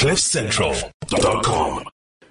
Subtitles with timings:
[0.00, 1.84] CliffCentral.com.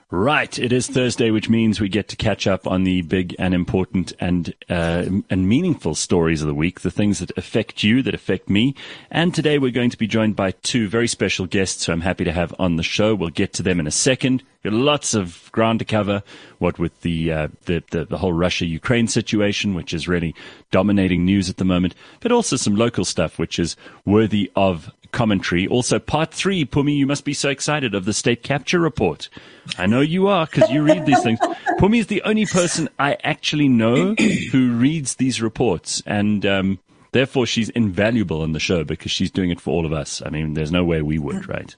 [0.10, 3.54] Right, it is Thursday, which means we get to catch up on the big and
[3.54, 8.16] important and uh, and meaningful stories of the week, the things that affect you, that
[8.16, 8.74] affect me.
[9.12, 12.24] And today we're going to be joined by two very special guests who I'm happy
[12.24, 13.14] to have on the show.
[13.14, 14.42] We'll get to them in a second.
[14.64, 16.24] Got lots of ground to cover.
[16.58, 20.34] What with the uh, the, the the whole Russia Ukraine situation, which is really
[20.72, 23.76] dominating news at the moment, but also some local stuff, which is
[24.06, 25.68] worthy of commentary.
[25.68, 29.30] Also, part three, Phumi, you must be so excited of the state capture report.
[29.78, 31.40] I know you are because you read these things.
[31.80, 34.16] Phumi is the only person I actually know
[34.52, 36.80] who reads these reports, and um,
[37.12, 40.22] therefore she's invaluable on the show because she's doing it for all of us.
[40.26, 41.76] I mean, there's no way we would, right?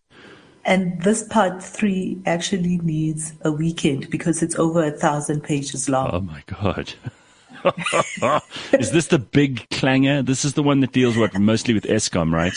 [0.63, 6.09] And this part three actually needs a weekend because it's over a thousand pages long.
[6.13, 6.93] Oh my god.
[8.73, 10.21] is this the big clanger?
[10.21, 12.53] This is the one that deals what mostly with Eskom, right?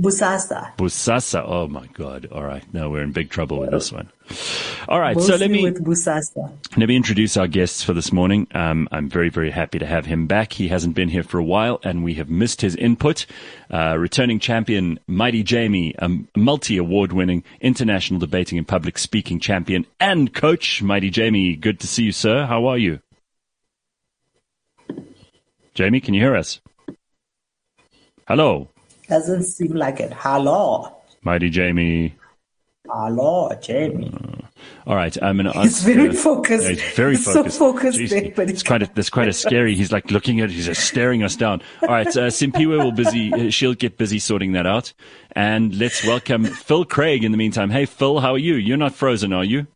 [0.00, 0.76] Bosasa.
[0.76, 1.42] Bosasa.
[1.44, 2.28] Oh my God.
[2.30, 2.62] All right.
[2.72, 4.08] No, we're in big trouble with this one.
[4.88, 5.20] All right.
[5.20, 8.46] So let me, let me introduce our guests for this morning.
[8.54, 10.52] Um, I'm very, very happy to have him back.
[10.52, 13.26] He hasn't been here for a while and we have missed his input.
[13.70, 19.84] Uh, returning champion, Mighti Jamie, a multi award winning international debating and public speaking champion
[19.98, 20.80] and coach.
[20.80, 22.46] Mighti Jamie, good to see you, sir.
[22.46, 23.00] How are you?
[25.74, 26.60] Jamie, can you hear us?
[28.28, 28.68] Hello.
[29.08, 30.12] Doesn't seem like it.
[30.12, 30.94] Hello.
[31.24, 32.14] Mighti Jamie.
[32.90, 34.12] Hello, Jamie.
[34.86, 35.56] All right, I'm ask.
[35.62, 36.64] He's very uh, focused.
[36.64, 37.58] yeah, he's very He's so focused.
[37.58, 39.74] focused Jeez, there, but it's quite a, that's quite a scary.
[39.74, 40.50] He's like looking at.
[40.50, 41.60] He's just staring us down.
[41.82, 43.32] All right, uh, Simpiwe will busy.
[43.32, 44.94] Uh, she'll get busy sorting that out,
[45.32, 47.24] and let's welcome Phil Craig.
[47.24, 48.54] In the meantime, hey Phil, how are you?
[48.54, 49.66] You're not frozen, are you?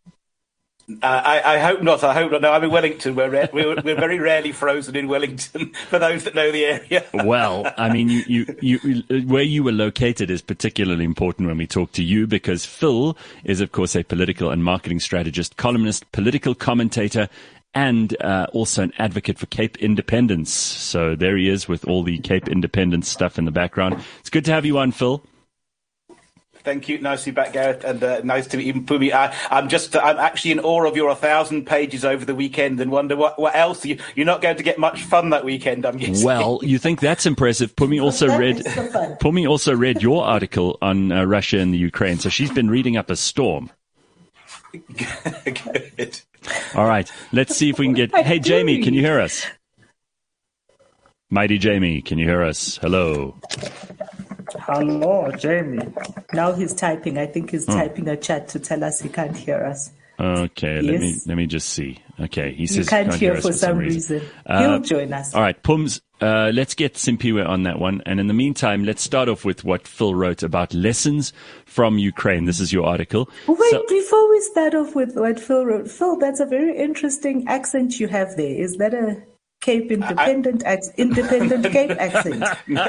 [1.02, 2.02] I, I hope not.
[2.04, 2.40] I hope not.
[2.40, 3.14] No, I'm in Wellington.
[3.14, 5.72] We're, re- we're we're very rarely frozen in Wellington.
[5.88, 7.04] For those that know the area.
[7.12, 11.66] Well, I mean, you, you, you, where you were located is particularly important when we
[11.66, 16.54] talk to you because Phil is, of course, a political and marketing strategist, columnist, political
[16.54, 17.28] commentator,
[17.74, 20.52] and uh, also an advocate for Cape independence.
[20.52, 24.04] So there he is with all the Cape independence stuff in the background.
[24.20, 25.22] It's good to have you on, Phil.
[26.64, 26.98] Thank you.
[26.98, 29.12] Nice to be back, Gareth, and uh, nice to meet you, Phumi.
[29.12, 32.80] I, I'm just, I'm actually in awe of your a thousand pages over the weekend,
[32.80, 35.84] and wonder what, what else you, you're not going to get much fun that weekend.
[35.84, 36.24] I'm guessing.
[36.24, 37.74] Well, you think that's impressive.
[37.76, 38.64] Phumi also read.
[38.64, 38.70] so.
[39.20, 42.96] Phumi also read your article on uh, Russia and the Ukraine, so she's been reading
[42.96, 43.70] up a storm.
[45.44, 46.20] Good.
[46.74, 48.14] All right, let's see if we can get.
[48.24, 49.46] Hey, Jamie, can you hear us?
[51.32, 52.76] Mighti Jamie, can you hear us?
[52.76, 53.34] Hello.
[54.60, 55.86] Hello, Jamie.
[56.32, 57.18] Now he's typing.
[57.18, 57.56] I think Hmm.
[57.56, 59.90] he's typing a chat to tell us he can't hear us.
[60.20, 61.98] Okay, let me let me just see.
[62.20, 64.22] Okay, he You says can't hear us for some reason.
[64.46, 65.34] Uh, He'll join us.
[65.34, 68.02] All right, Pums, uh, let's get Simpiwe on that one.
[68.06, 71.32] And in the meantime, let's start off with what Phil wrote about lessons
[71.64, 72.44] from Ukraine.
[72.44, 73.28] This is your article.
[73.48, 77.48] Wait, So- before we start off with what Phil wrote, Phil, that's a very interesting
[77.48, 78.54] accent you have there.
[78.54, 79.16] Is that a
[79.62, 82.44] Cape independent ac- independent Cape accent?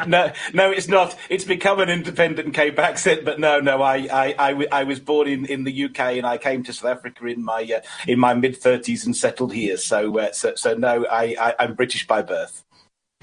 [0.08, 1.16] no, no, it's not.
[1.30, 3.82] It's become an independent Cape accent, but no, no.
[3.82, 6.74] I, I, I, w- I was born in, in the UK and I came to
[6.74, 9.78] South Africa in my uh, in my mid thirties and settled here.
[9.78, 12.64] So, uh, so, so no, I, I, I'm British by birth.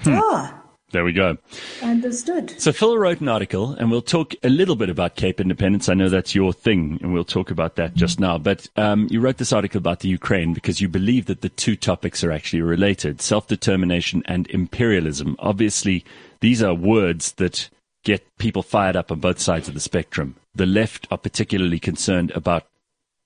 [0.07, 1.37] ah, There we go.
[1.81, 2.59] understood.
[2.59, 5.87] So Phil wrote an article, and we'll talk a little bit about Cape independence.
[5.87, 8.37] I know that's your thing, and we'll talk about that just now.
[8.37, 11.75] But um, you wrote this article about the Ukraine because you believe that the two
[11.75, 15.35] topics are actually related: self-determination and imperialism.
[15.39, 16.03] Obviously,
[16.41, 17.69] these are words that
[18.03, 20.35] get people fired up on both sides of the spectrum.
[20.55, 22.67] The left are particularly concerned about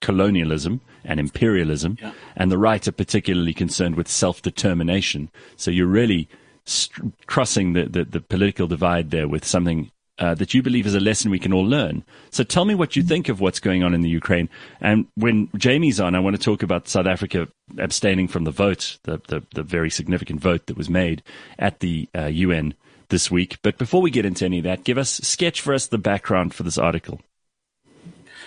[0.01, 1.97] colonialism and imperialism,
[2.35, 5.31] and the right are particularly concerned with self-determination.
[5.55, 6.27] So you're really
[6.65, 10.95] st- crossing the, the, the political divide there with something uh, that you believe is
[10.95, 12.03] a lesson we can all learn.
[12.31, 14.49] So tell me what you think of what's going on in the Ukraine.
[14.79, 18.97] And when Jamie's on, I want to talk about South Africa abstaining from the vote,
[19.03, 21.21] the, the, the very significant vote that was made
[21.59, 22.75] at the uh, UN
[23.09, 23.57] this week.
[23.61, 26.53] But before we get into any of that, give us sketch for us the background
[26.53, 27.19] for this article.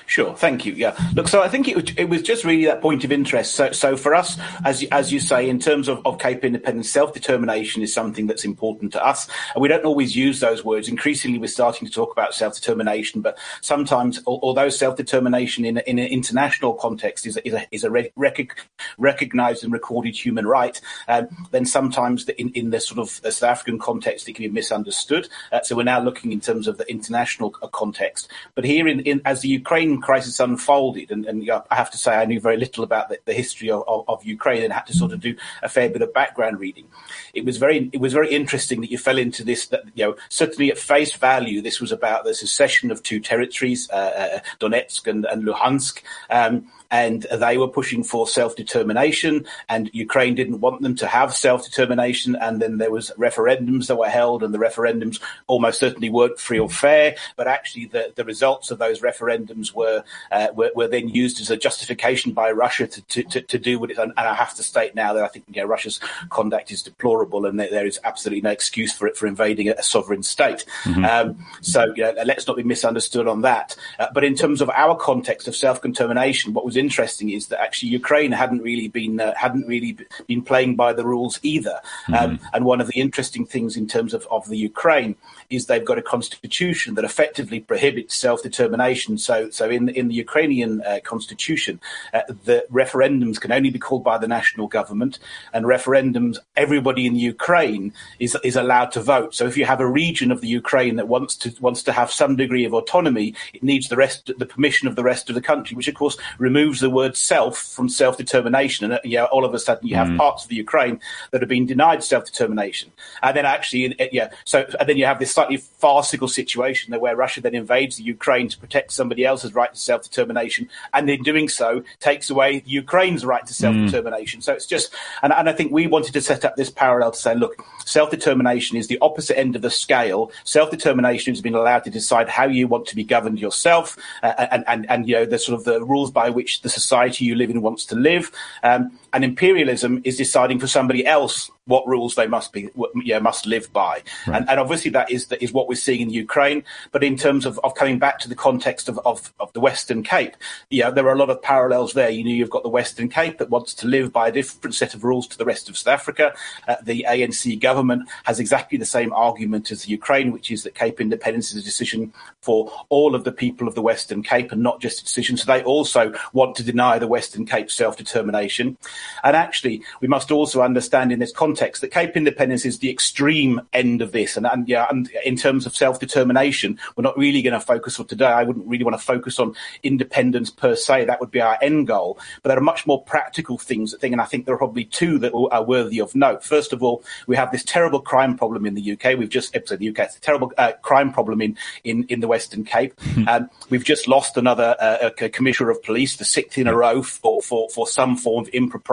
[0.08, 0.72] Sure, thank you.
[0.72, 3.54] Yeah, look, so I think it it was just really that point of interest.
[3.54, 6.88] So, so for us, as you, as you say, in terms of, of Cape independence,
[6.88, 10.88] self determination is something that's important to us, and we don't always use those words.
[10.88, 15.98] Increasingly, we're starting to talk about self determination, but sometimes, although self determination in, in
[15.98, 18.56] an international context is a, is a, is a re- recog-
[18.96, 23.42] recognized and recorded human right, um, then sometimes the, in, in the sort of South
[23.42, 25.28] African context, it can be misunderstood.
[25.52, 28.32] Uh, so we're now looking in terms of the international uh, context.
[28.54, 32.14] But here, in, in as the Ukraine Crisis unfolded, and, and I have to say
[32.14, 34.92] I knew very little about the, the history of, of, of, Ukraine and had to
[34.92, 36.86] sort of do a fair bit of background reading.
[37.34, 39.66] It was very it was very interesting that you fell into this.
[39.66, 43.88] That you know certainly at face value, this was about the secession of two territories,
[43.90, 43.96] uh,
[44.36, 46.02] uh, Donetsk and, and Luhansk.
[46.30, 52.36] Um, and they were pushing for self-determination and Ukraine didn't want them to have self-determination
[52.36, 56.58] and then there was referendums that were held and the referendums almost certainly weren't free
[56.58, 60.02] or fair but actually the, the results of those referendums were,
[60.32, 63.78] uh, were, were then used as a justification by Russia to, to, to, to do
[63.78, 66.00] what it and I have to state now that I think you know, Russia's
[66.30, 70.22] conduct is deplorable and there is absolutely no excuse for it for invading a, sovereign
[70.22, 71.04] state mm-hmm.
[71.04, 74.68] um, so you know, let's not be misunderstood on that uh, but in terms of
[74.70, 79.34] our context of self-determination what was interesting is that actually Ukraine hadn't really been uh,
[79.36, 79.96] hadn't really
[80.26, 81.80] been playing by the rules either.
[82.06, 82.14] Mm-hmm.
[82.14, 85.16] Um, and one of the interesting things in terms of, of the Ukraine
[85.50, 89.18] is they've got a constitution that effectively prohibits self determination.
[89.18, 91.80] So so in in the Ukrainian uh, constitution,
[92.14, 95.18] uh, the referendums can only be called by the national government,
[95.52, 99.34] and referendums everybody in the Ukraine is is allowed to vote.
[99.34, 102.10] So if you have a region of the Ukraine that wants to wants to have
[102.10, 105.48] some degree of autonomy, it needs the rest the permission of the rest of the
[105.52, 109.54] country, which of course removes removes the word self from self-determination, and yeah, all of
[109.54, 110.18] a sudden you have mm.
[110.18, 111.00] parts of the Ukraine
[111.30, 112.92] that have been denied self-determination,
[113.22, 117.40] and then actually, yeah, so and then you have this slightly farcical situation where Russia
[117.40, 121.82] then invades the Ukraine to protect somebody else's right to self-determination, and in doing so
[122.00, 124.40] takes away Ukraine's right to self-determination.
[124.40, 124.44] Mm.
[124.44, 127.18] So it's just, and, and I think we wanted to set up this parallel to
[127.18, 130.30] say, look, self-determination is the opposite end of the scale.
[130.44, 134.64] Self-determination has been allowed to decide how you want to be governed yourself, uh, and,
[134.66, 137.50] and and you know the sort of the rules by which the society you live
[137.50, 138.30] in wants to live.
[138.62, 142.68] Um, and imperialism is deciding for somebody else what rules they must be
[143.04, 144.02] yeah must live by.
[144.26, 144.38] Right.
[144.38, 147.44] and, and obviously that is that is what we're seeing in Ukraine but in terms
[147.44, 150.34] of, of coming back to the context of, of, of the Western Cape
[150.70, 152.10] yeah there are a lot of parallels there.
[152.10, 154.94] You know you've got the Western Cape that wants to live by a different set
[154.94, 156.34] of rules to the rest of South Africa.
[156.66, 160.74] Uh, the ANC government has exactly the same argument as the Ukraine which is that
[160.74, 164.62] Cape independence is a decision for all of the people of the Western Cape and
[164.62, 165.36] not just a decision.
[165.36, 168.78] So they also want to deny the Western Cape self-determination
[169.22, 173.60] and actually we must also understand in this context that Cape independence is the extreme
[173.72, 174.36] end of this.
[174.36, 177.98] And, and yeah, and in terms of self determination, we're not really going to focus
[178.00, 178.26] on today.
[178.26, 181.04] I wouldn't really want to focus on independence per se.
[181.06, 182.18] That would be our end goal.
[182.42, 184.84] But there are much more practical things that thing, and I think there are probably
[184.84, 186.44] two that are worthy of note.
[186.44, 189.18] First of all, we have this terrible crime problem in the UK.
[189.18, 189.98] We've just sorry, the UK.
[190.00, 192.96] It's a terrible uh, crime problem in, in in the Western Cape.
[192.96, 193.28] Mm-hmm.
[193.28, 197.42] Um, we've just lost another uh, commissioner of police, the sixth in a row for
[197.42, 198.87] for for some form of impropriety.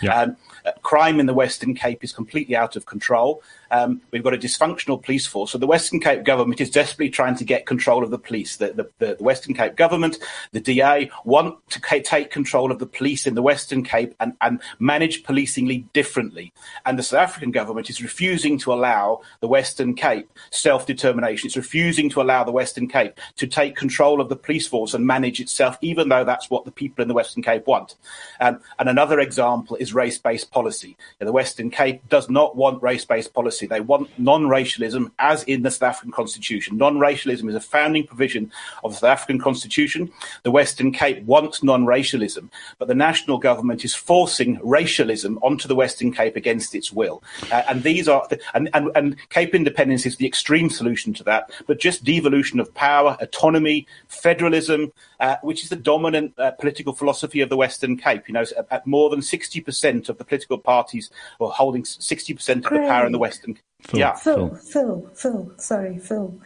[0.00, 0.20] Yeah.
[0.20, 0.36] Um,
[0.82, 3.42] crime in the Western Cape is completely out of control.
[3.70, 5.52] Um, we've got a dysfunctional police force.
[5.52, 8.56] So the Western Cape government is desperately trying to get control of the police.
[8.56, 10.18] The, the, the Western Cape government,
[10.52, 14.60] the DA, want to take control of the police in the Western Cape and, and
[14.78, 16.52] manage policingly differently.
[16.84, 21.46] And the South African government is refusing to allow the Western Cape self-determination.
[21.46, 25.06] It's refusing to allow the Western Cape to take control of the police force and
[25.06, 27.94] manage itself, even though that's what the people in the Western Cape want.
[28.38, 30.96] Um, and another example is race-based policy.
[31.18, 33.66] the Western Cape does not want race-based policy policy.
[33.66, 36.76] They want non-racialism, as in the South African Constitution.
[36.76, 38.52] Non-racialism is a founding provision
[38.84, 40.10] of the South African Constitution.
[40.42, 46.12] The Western Cape wants non-racialism, but the national government is forcing racialism onto the Western
[46.12, 47.22] Cape against its will.
[47.50, 51.24] Uh, and these are, the, and, and, and Cape independence is the extreme solution to
[51.24, 56.92] that, but just devolution of power, autonomy, federalism, uh, which is the dominant uh, political
[56.92, 58.28] philosophy of the Western Cape.
[58.28, 62.86] You know, at more than 60% of the political parties are holding 60% of the
[62.88, 64.14] power in the Western Phil, yeah.
[64.14, 66.40] Phil, Phil, Phil, sorry, Phil.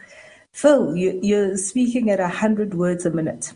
[0.51, 3.53] Phil, you, you're speaking at a hundred words a minute.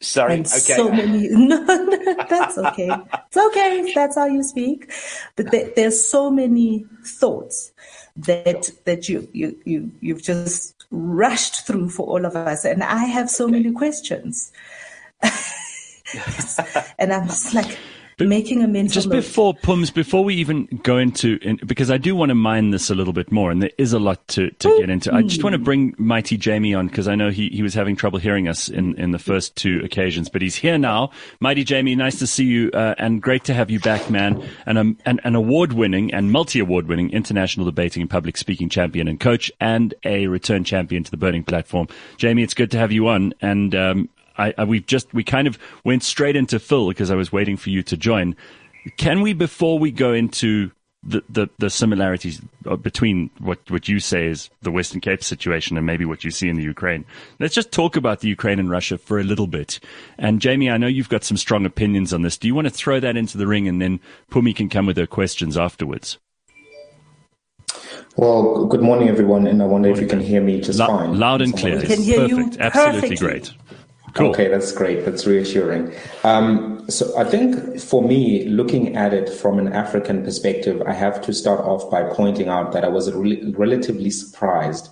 [0.00, 0.76] Sorry, and okay.
[0.76, 2.88] So many, no, no, that's okay.
[3.12, 3.92] it's okay.
[3.94, 4.90] That's how you speak.
[5.36, 7.72] But there, there's so many thoughts
[8.16, 13.04] that that you you you you've just rushed through for all of us, and I
[13.04, 14.50] have so many questions.
[16.98, 17.78] and I'm just like,
[18.20, 21.96] but making a mental just before Pums, before we even go into in, because I
[21.96, 24.50] do want to mine this a little bit more, and there is a lot to,
[24.50, 25.12] to get into.
[25.14, 27.96] I just want to bring Mighti Jamie on because I know he, he was having
[27.96, 31.10] trouble hearing us in, in the first two occasions, but he's here now.
[31.42, 34.46] Mighti Jamie, nice to see you, uh, and great to have you back, man.
[34.66, 38.68] And um, an, an award winning and multi award winning international debating and public speaking
[38.68, 41.88] champion and coach, and a return champion to the Burning Platform.
[42.18, 45.46] Jamie, it's good to have you on, and um, I, I we just we kind
[45.46, 48.36] of went straight into Phil because I was waiting for you to join.
[48.96, 50.70] Can we, before we go into
[51.02, 55.76] the, the, the similarities uh, between what, what you say is the Western Cape situation
[55.76, 57.04] and maybe what you see in the Ukraine.
[57.38, 59.80] Let's just talk about the Ukraine and Russia for a little bit.
[60.18, 62.36] And Jamie, I know you've got some strong opinions on this.
[62.36, 64.98] Do you want to throw that into the ring and then Phumi can come with
[64.98, 66.18] her questions afterwards?
[68.16, 71.18] Well, good morning, everyone, and I wonder if you can hear me just fine.
[71.18, 71.80] Loud and clear.
[71.80, 72.54] Can hear Perfect.
[72.54, 73.16] you Absolutely perfectly.
[73.16, 73.52] great.
[74.14, 74.30] Cool.
[74.30, 75.04] Okay, that's great.
[75.04, 75.94] That's reassuring.
[76.24, 81.20] Um, so I think for me, looking at it from an African perspective, I have
[81.22, 84.88] to start off by pointing out that I was re- relatively surprised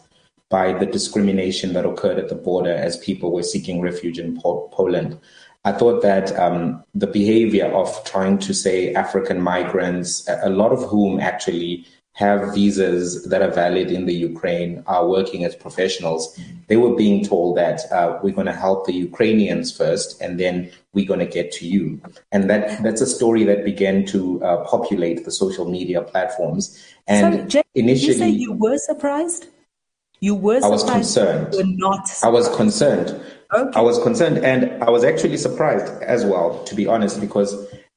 [0.51, 4.69] by the discrimination that occurred at the border as people were seeking refuge in po-
[4.73, 5.19] Poland.
[5.65, 10.73] I thought that um, the behavior of trying to say African migrants, a a lot
[10.73, 11.85] of whom actually
[12.19, 17.25] have visas that are valid in the Ukraine, are working as professionals, they were being
[17.25, 21.33] told that uh, we're going to help the Ukrainians first, and then we're going to
[21.39, 22.01] get to you.
[22.33, 26.77] And that that's a story that began to uh, populate the social media platforms.
[27.07, 29.47] And Sorry, Jay, initially, you say you were surprised?
[30.19, 31.15] You were I was surprised.
[31.15, 31.55] concerned.
[31.55, 32.05] You were not.
[32.25, 33.09] I was concerned.
[33.55, 33.79] Okay.
[33.79, 37.55] I was concerned, and I was actually surprised as well, to be honest, because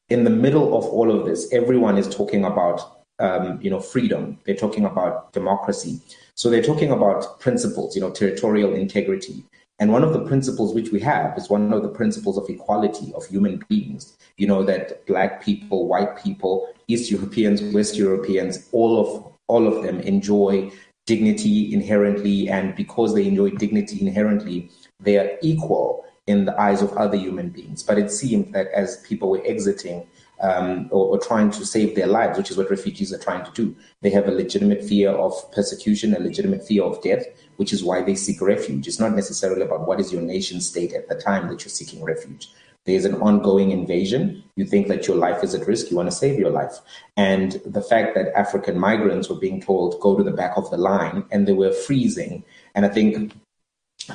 [0.10, 4.38] in the middle of all of this, everyone is talking about, um, you know, freedom.
[4.46, 6.02] They're talking about democracy.
[6.36, 9.46] So they're talking about principles, you know, territorial integrity.
[9.80, 13.14] And one of the principles which we have is one of the principles of equality
[13.16, 14.18] of human beings.
[14.38, 19.84] You know that black people, white people, East Europeans, West Europeans, all of all of
[19.84, 20.72] them enjoy
[21.08, 26.94] dignity inherently, and because they enjoy dignity inherently, they are equal in the eyes of
[26.94, 27.82] other human beings.
[27.84, 30.08] But it seemed that as people were exiting
[30.42, 33.52] um, or, or trying to save their lives, which is what refugees are trying to
[33.52, 37.26] do, they have a legitimate fear of persecution, a legitimate fear of death,
[37.58, 38.88] which is why they seek refuge.
[38.88, 42.04] It's not necessarily about what is your nation state at the time that you're seeking
[42.04, 42.50] refuge.
[42.86, 44.44] There's an ongoing invasion.
[44.56, 45.92] You think that your life is at risk.
[45.92, 46.80] You want to save your life.
[47.16, 50.78] And the fact that African migrants were being told, go to the back of the
[50.78, 52.44] line, and they were freezing.
[52.74, 53.34] And I think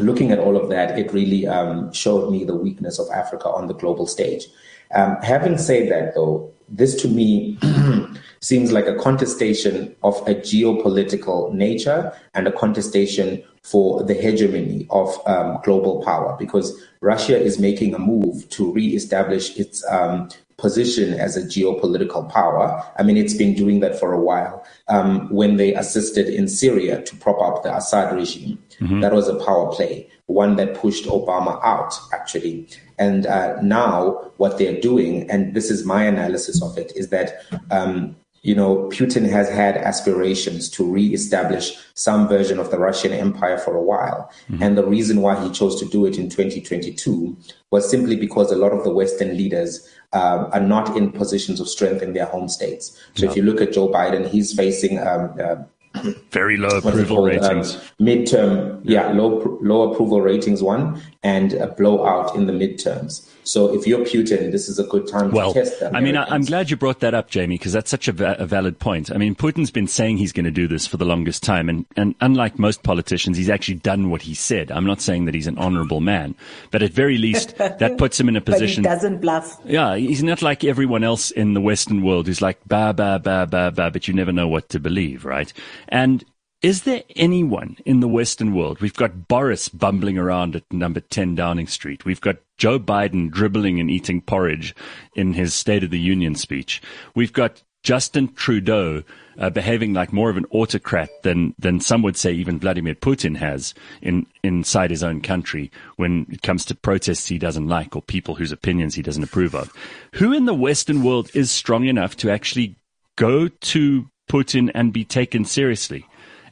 [0.00, 3.68] looking at all of that, it really um, showed me the weakness of Africa on
[3.68, 4.46] the global stage.
[4.94, 7.58] Um, having said that, though, this to me
[8.40, 15.18] seems like a contestation of a geopolitical nature and a contestation for the hegemony of
[15.26, 21.36] um, global power because Russia is making a move to re-establish its um, position as
[21.36, 22.82] a geopolitical power.
[22.98, 24.64] I mean, it's been doing that for a while.
[24.88, 28.58] Um, when they assisted in Syria to prop up the Assad regime,
[29.00, 32.68] that was a power play, one that pushed Obama out, actually.
[32.98, 37.42] And uh, now what they're doing, and this is my analysis of it, is that
[37.70, 43.58] um, you know, Putin has had aspirations to re-establish some version of the Russian Empire
[43.58, 44.30] for a while.
[44.60, 47.36] And the reason why he chose to do it in 2022
[47.72, 51.68] was simply because a lot of the Western leaders um, are not in positions of
[51.68, 52.96] strength in their home states.
[53.16, 55.56] So if you look at Joe Biden, he's facing um, uh,
[56.30, 57.28] Very low approval called?
[57.28, 57.76] ratings.
[57.76, 63.28] Um, midterm, yeah, low low approval ratings one, and a blowout in the midterms.
[63.46, 65.94] So if you're Putin, this is a good time Well, to test that.
[65.94, 68.46] I mean, I'm glad you brought that up, Jamie, because that's such a, va- a
[68.46, 69.10] valid point.
[69.10, 71.86] I mean, Putin's been saying he's going to do this for the longest time, and,
[71.96, 74.72] and unlike most politicians, he's actually done what he said.
[74.72, 76.34] I'm not saying that he's an honourable man,
[76.72, 78.82] but at very least, that puts him in a position.
[78.82, 79.58] but he doesn't bluff.
[79.64, 83.46] Yeah, he's not like everyone else in the Western world who's like ba ba ba
[83.48, 85.52] ba ba, but you never know what to believe, right?
[85.88, 86.24] And
[86.66, 88.80] is there anyone in the Western world?
[88.80, 92.04] We've got Boris bumbling around at number 10 Downing Street.
[92.04, 94.74] We've got Joe Biden dribbling and eating porridge
[95.14, 96.82] in his State of the Union speech.
[97.14, 99.04] We've got Justin Trudeau
[99.38, 103.36] uh, behaving like more of an autocrat than than some would say even Vladimir Putin
[103.36, 108.02] has in inside his own country when it comes to protests he doesn't like or
[108.02, 109.72] people whose opinions he doesn't approve of.
[110.14, 112.74] Who in the Western world is strong enough to actually
[113.14, 116.04] go to Putin and be taken seriously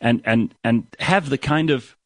[0.04, 1.96] and and and have the kind of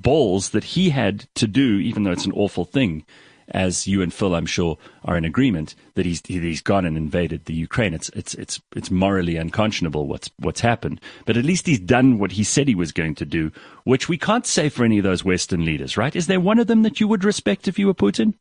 [0.00, 3.04] balls that he had to do, even though it's an awful thing,
[3.48, 7.44] as you and Phil, I'm sure, are in agreement that he's he's gone and invaded
[7.44, 7.94] the Ukraine.
[7.94, 12.32] It's it's it's it's morally unconscionable what's what's happened, but at least he's done what
[12.32, 13.50] he said he was going to do,
[13.84, 16.14] which we can't say for any of those Western leaders, right?
[16.14, 18.34] Is there one of them that you would respect if you were Putin?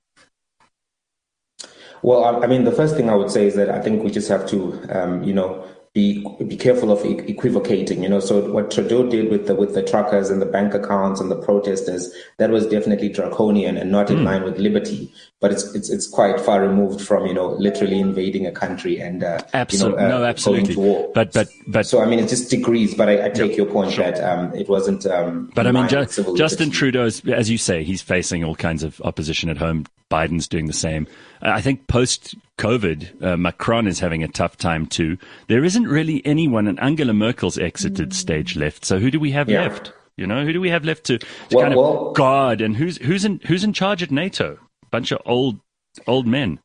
[2.03, 4.29] Well, I mean, the first thing I would say is that I think we just
[4.29, 5.65] have to, um, you know,
[5.97, 8.03] be be careful of equivocating.
[8.03, 11.19] You know, so what Trudeau did with the with the truckers and the bank accounts
[11.19, 15.11] and the protesters, that was definitely draconian and not in line with liberty.
[15.39, 19.23] But it's it's it's quite far removed from you know literally invading a country and
[19.23, 20.75] uh, Absolutely, you know, uh, no, absolutely.
[20.75, 21.11] going to war.
[21.15, 22.93] But but but so I mean, it's just degrees.
[22.93, 25.07] But I, I take your point that um, it wasn't.
[25.07, 26.69] Um, But I mean, Ju- Justin.
[26.69, 29.85] Trudeau, is, as you say, he's facing all kinds of opposition at home.
[30.11, 31.07] Biden's doing the same.
[31.41, 35.17] I think post COVID, uh, Macron is having a tough time too.
[35.47, 38.85] There isn't really anyone, and Angela Merkel's exited stage left.
[38.85, 39.61] So who do we have Yeah.
[39.63, 39.93] left?
[40.17, 42.61] You know, who do we have left to, to Well- kind of well- guard?
[42.61, 44.57] And who's who's in who's in charge at NATO?
[44.89, 45.59] Bunch of old
[46.07, 46.59] old men.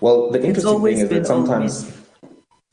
[0.00, 1.92] Well, the interesting thing is that sometimes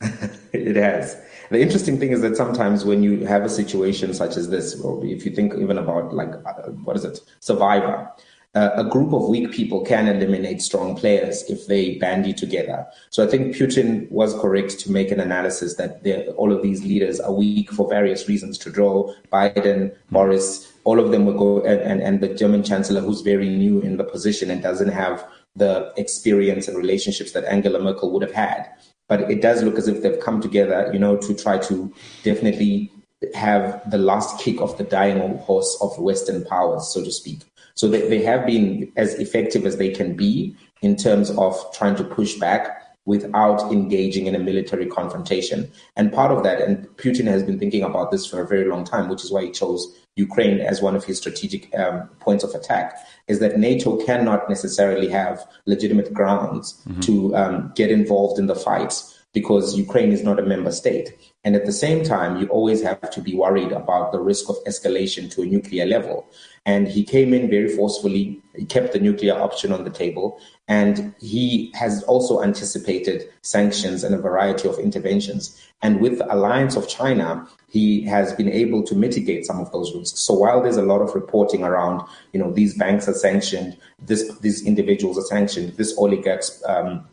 [0.52, 1.16] it has.
[1.50, 5.04] The interesting thing is that sometimes when you have a situation such as this, or
[5.04, 8.10] if you think even about like uh, what is it, Survivor,
[8.56, 12.86] uh, a group of weak people can eliminate strong players if they bandy together.
[13.10, 17.20] So I think Putin was correct to make an analysis that all of these leaders
[17.20, 18.56] are weak for various reasons.
[18.56, 23.20] Trudeau, Biden, Boris, all of them will go, and, and, and the German Chancellor, who's
[23.20, 28.10] very new in the position and doesn't have the experience and relationships that Angela Merkel
[28.12, 28.66] would have had.
[29.06, 32.90] But it does look as if they've come together, you know, to try to definitely
[33.34, 37.42] have the last kick of the dying horse of Western powers, so to speak.
[37.76, 41.94] So they, they have been as effective as they can be in terms of trying
[41.96, 45.70] to push back without engaging in a military confrontation.
[45.94, 48.84] And part of that, and Putin has been thinking about this for a very long
[48.84, 52.50] time, which is why he chose Ukraine as one of his strategic um, points of
[52.50, 52.96] attack,
[53.28, 59.00] is that NATO cannot necessarily have legitimate grounds to um, get involved in the fight
[59.32, 61.14] because Ukraine is not a member state.
[61.44, 64.56] And at the same time, you always have to be worried about the risk of
[64.64, 66.26] escalation to a nuclear level.
[66.66, 71.14] And he came in very forcefully, he kept the nuclear option on the table, and
[71.20, 75.62] he has also anticipated sanctions and a variety of interventions.
[75.80, 79.94] And with the alliance of China, he has been able to mitigate some of those
[79.94, 80.20] risks.
[80.20, 84.36] So while there's a lot of reporting around, you know, these banks are sanctioned, this,
[84.38, 87.06] these individuals are sanctioned, this oligarchs um,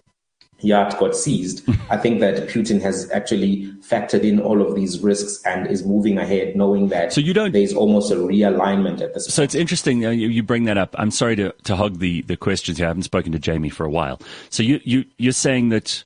[0.64, 5.42] yacht got seized, I think that Putin has actually factored in all of these risks
[5.46, 9.26] and is moving ahead, knowing that So you don't- there's almost a realignment at this.
[9.26, 10.96] So it's interesting uh, you, you bring that up.
[10.98, 12.88] I'm sorry to, to hog the, the questions here.
[12.88, 14.20] I haven't spoken to Jamie for a while.
[14.50, 16.04] So you, you, you're saying that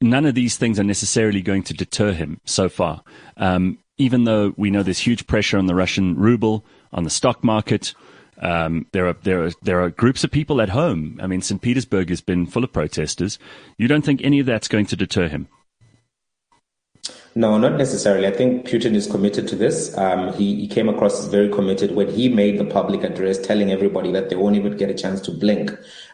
[0.00, 3.02] none of these things are necessarily going to deter him so far.
[3.36, 7.42] Um, even though we know there's huge pressure on the Russian ruble, on the stock
[7.42, 7.94] market,
[8.40, 11.18] um, there are there are there are groups of people at home.
[11.22, 11.60] I mean, St.
[11.60, 13.38] Petersburg has been full of protesters.
[13.76, 15.48] You don't think any of that's going to deter him?
[17.34, 18.26] No, not necessarily.
[18.26, 19.96] I think Putin is committed to this.
[19.96, 23.70] Um, he, he came across as very committed when he made the public address telling
[23.70, 25.70] everybody that they won't even get a chance to blink.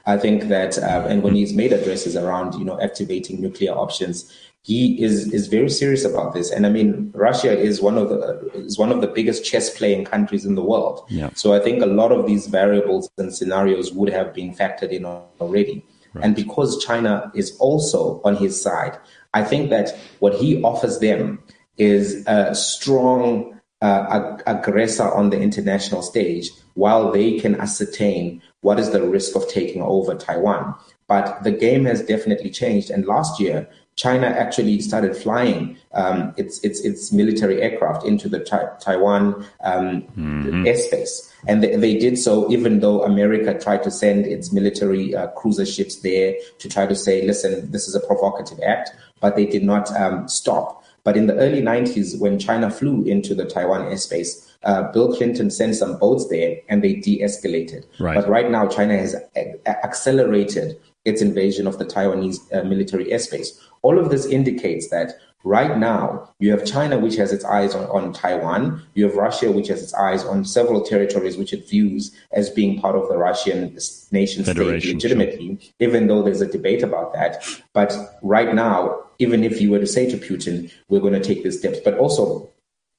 [0.06, 4.30] I think that, uh, and when he's made addresses around, you know, activating nuclear options,
[4.64, 6.50] he is is very serious about this.
[6.50, 10.06] And I mean, Russia is one of the is one of the biggest chess playing
[10.06, 11.04] countries in the world.
[11.08, 11.28] Yeah.
[11.34, 15.04] So I think a lot of these variables and scenarios would have been factored in
[15.04, 15.84] already.
[16.22, 18.96] And because China is also on his side,
[19.34, 21.42] I think that what he offers them
[21.76, 28.78] is a strong uh, ag- aggressor on the international stage while they can ascertain what
[28.78, 30.74] is the risk of taking over Taiwan.
[31.08, 32.90] But the game has definitely changed.
[32.90, 38.40] And last year, China actually started flying um, its, its, its military aircraft into the
[38.40, 40.02] Tai- Taiwan um,
[40.64, 41.30] airspace.
[41.46, 45.66] And they, they did so even though America tried to send its military uh, cruiser
[45.66, 49.62] ships there to try to say, listen, this is a provocative act, but they did
[49.62, 50.82] not um, stop.
[51.04, 55.50] But in the early 90s, when China flew into the Taiwan airspace, uh, Bill Clinton
[55.50, 57.84] sent some boats there and they de escalated.
[58.00, 58.14] Right.
[58.14, 63.48] But right now, China has a- accelerated its invasion of the Taiwanese uh, military airspace.
[63.84, 65.12] All of this indicates that
[65.44, 68.82] right now you have China, which has its eyes on, on Taiwan.
[68.94, 72.80] You have Russia, which has its eyes on several territories which it views as being
[72.80, 73.76] part of the Russian
[74.10, 77.44] nation state Federation, legitimately, even though there's a debate about that.
[77.74, 81.44] But right now, even if you were to say to Putin, we're going to take
[81.44, 82.50] these steps, but also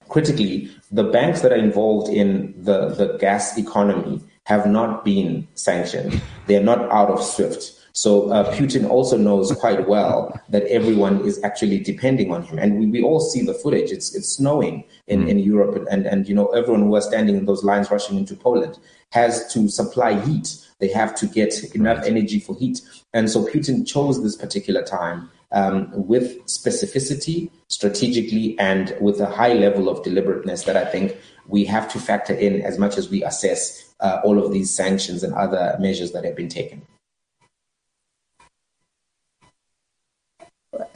[0.07, 6.21] critically, the banks that are involved in the, the gas economy have not been sanctioned.
[6.45, 7.71] They're not out of SWIFT.
[7.95, 12.77] So uh, Putin also knows quite well that everyone is actually depending on him, and
[12.77, 13.89] we, we all see the footage.
[13.89, 17.45] It's it's snowing in, in Europe, and and you know everyone who was standing in
[17.45, 18.77] those lines rushing into Poland
[19.11, 20.57] has to supply heat.
[20.79, 22.81] They have to get enough energy for heat,
[23.13, 29.53] and so Putin chose this particular time um, with specificity, strategically, and with a high
[29.53, 31.15] level of deliberateness that I think
[31.47, 35.23] we have to factor in as much as we assess uh, all of these sanctions
[35.23, 36.85] and other measures that have been taken.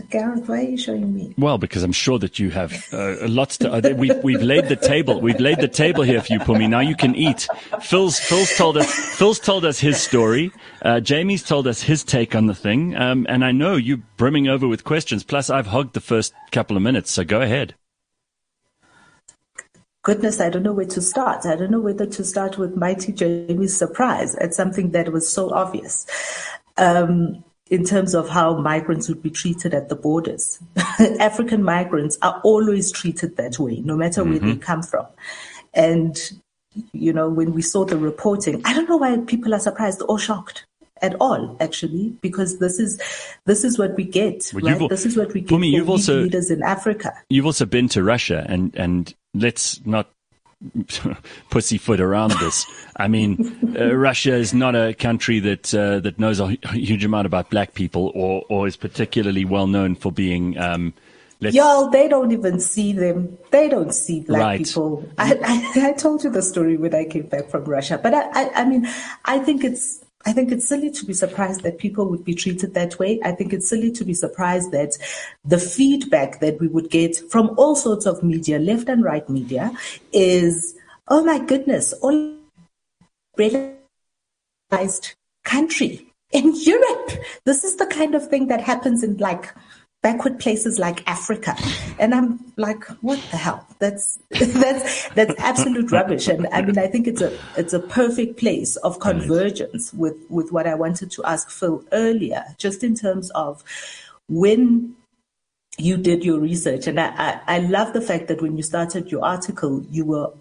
[0.10, 1.34] Gareth, why are you showing me?
[1.38, 3.72] Well, because I'm sure that you have uh, lots to.
[3.72, 5.22] Uh, we've we've laid the table.
[5.22, 6.68] We've laid the table here for you, Phumi.
[6.68, 7.48] Now you can eat.
[7.82, 8.92] Phil's Phil's told us.
[9.18, 10.52] Phil's told us his story.
[10.82, 12.96] Uh, Jamie's told us his take on the thing.
[12.96, 15.24] Um, and I know you're brimming over with questions.
[15.24, 17.12] Plus, I've hogged the first couple of minutes.
[17.12, 17.76] So go ahead.
[20.02, 21.46] goodness, I don't know where to start.
[21.46, 25.54] I don't know whether to start with Mighti Jamie's surprise at something that was so
[25.54, 26.08] obvious.
[26.78, 30.60] Um, in terms of how migrants would be treated at the borders.
[31.20, 34.50] African migrants are always treated that way, no matter where mm-hmm.
[34.50, 35.06] they come from.
[35.74, 36.18] And,
[36.94, 40.18] you know, when we saw the reporting, I don't know why people are surprised or
[40.18, 40.66] shocked
[41.02, 43.00] at all, actually, because this is
[43.46, 44.90] this is what we get, well, right?
[44.90, 47.14] This is what we get me, you've also, leaders in Africa.
[47.30, 50.10] You've also been to Russia, and and let's not
[51.50, 52.66] pussyfoot around this.
[52.98, 57.26] I mean, uh, Russia is not a country that uh, that knows a huge amount
[57.28, 60.58] about black people, or or is particularly well known for being.
[60.58, 60.94] Um,
[61.42, 63.38] Y'all, they don't even see them.
[63.52, 64.58] They don't see black right.
[64.66, 65.10] people.
[65.18, 68.24] I, I, I, told you the story when I came back from Russia, but I,
[68.34, 68.86] I, I mean,
[69.24, 72.74] I think it's I think it's silly to be surprised that people would be treated
[72.74, 73.20] that way.
[73.24, 74.98] I think it's silly to be surprised that
[75.46, 79.72] the feedback that we would get from all sorts of media, left and right media,
[80.12, 80.76] is,
[81.08, 82.36] oh my goodness, all
[83.38, 87.12] realized country in Europe.
[87.46, 89.54] This is the kind of thing that happens in like
[90.02, 91.56] backward places like Africa.
[92.00, 93.68] And I'm like, what the hell?
[93.80, 96.28] That's that's that's absolute rubbish.
[96.28, 100.52] And I mean I think it's a it's a perfect place of convergence with, with
[100.52, 103.64] what I wanted to ask Phil earlier, just in terms of
[104.28, 104.96] when
[105.78, 106.88] you did your research.
[106.88, 110.32] And I, I, I love the fact that when you started your article, you were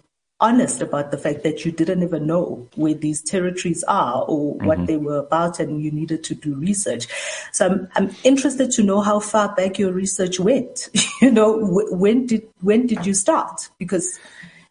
[0.41, 4.65] honest about the fact that you didn't even know where these territories are or mm-hmm.
[4.65, 7.07] what they were about and you needed to do research.
[7.51, 10.89] So I'm, I'm interested to know how far back your research went.
[11.21, 11.59] you know,
[11.91, 13.69] when did, when did you start?
[13.77, 14.19] Because,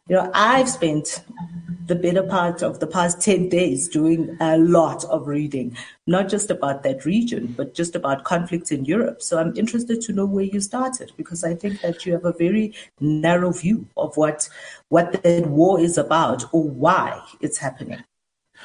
[0.09, 1.23] you know, I've spent
[1.89, 5.75] the better part of the past 10 days doing a lot of reading,
[6.07, 9.23] not just about that region, but just about conflicts in Europe.
[9.23, 12.33] So I'm interested to know where you started because I think that you have a
[12.33, 14.49] very narrow view of what,
[14.91, 18.05] what that war is about or why it's happening.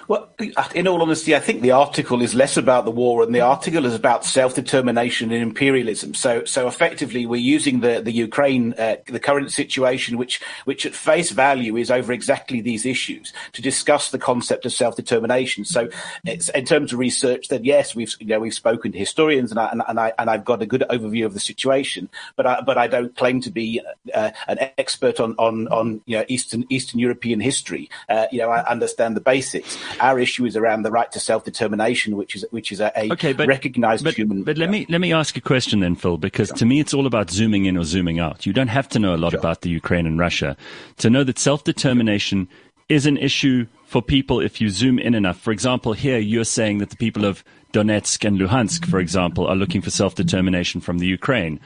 [0.08, 0.30] Well,
[0.76, 3.86] in all honesty, I think the article is less about the war, and the article
[3.86, 6.14] is about self-determination and imperialism.
[6.14, 10.94] So, so effectively, we're using the the Ukraine, uh, the current situation, which which at
[10.94, 15.64] face value is over exactly these issues, to discuss the concept of self-determination.
[15.64, 15.90] So,
[16.26, 19.70] in terms of research, then yes, we've you know we've spoken to historians, and I
[19.70, 22.78] and, and I and I've got a good overview of the situation, but I, but
[22.78, 23.82] I don't claim to be
[24.14, 27.90] uh, an expert on on on you know Eastern Eastern European history.
[28.10, 29.78] Uh, you know, I understand the basics.
[30.00, 33.12] Our issue is around the right to self determination, which is which is a, a
[33.14, 34.44] okay, but, recognized but, human.
[34.44, 36.58] But let me let me ask a question then, Phil, because sure.
[36.58, 38.46] to me it's all about zooming in or zooming out.
[38.46, 39.40] You don't have to know a lot sure.
[39.40, 40.56] about the Ukraine and Russia
[40.98, 42.48] to know that self determination
[42.90, 45.40] is an issue for people if you zoom in enough.
[45.40, 47.44] For example, here you're saying that the people of
[47.74, 51.60] Donetsk and Luhansk, for example, are looking for self determination from the Ukraine.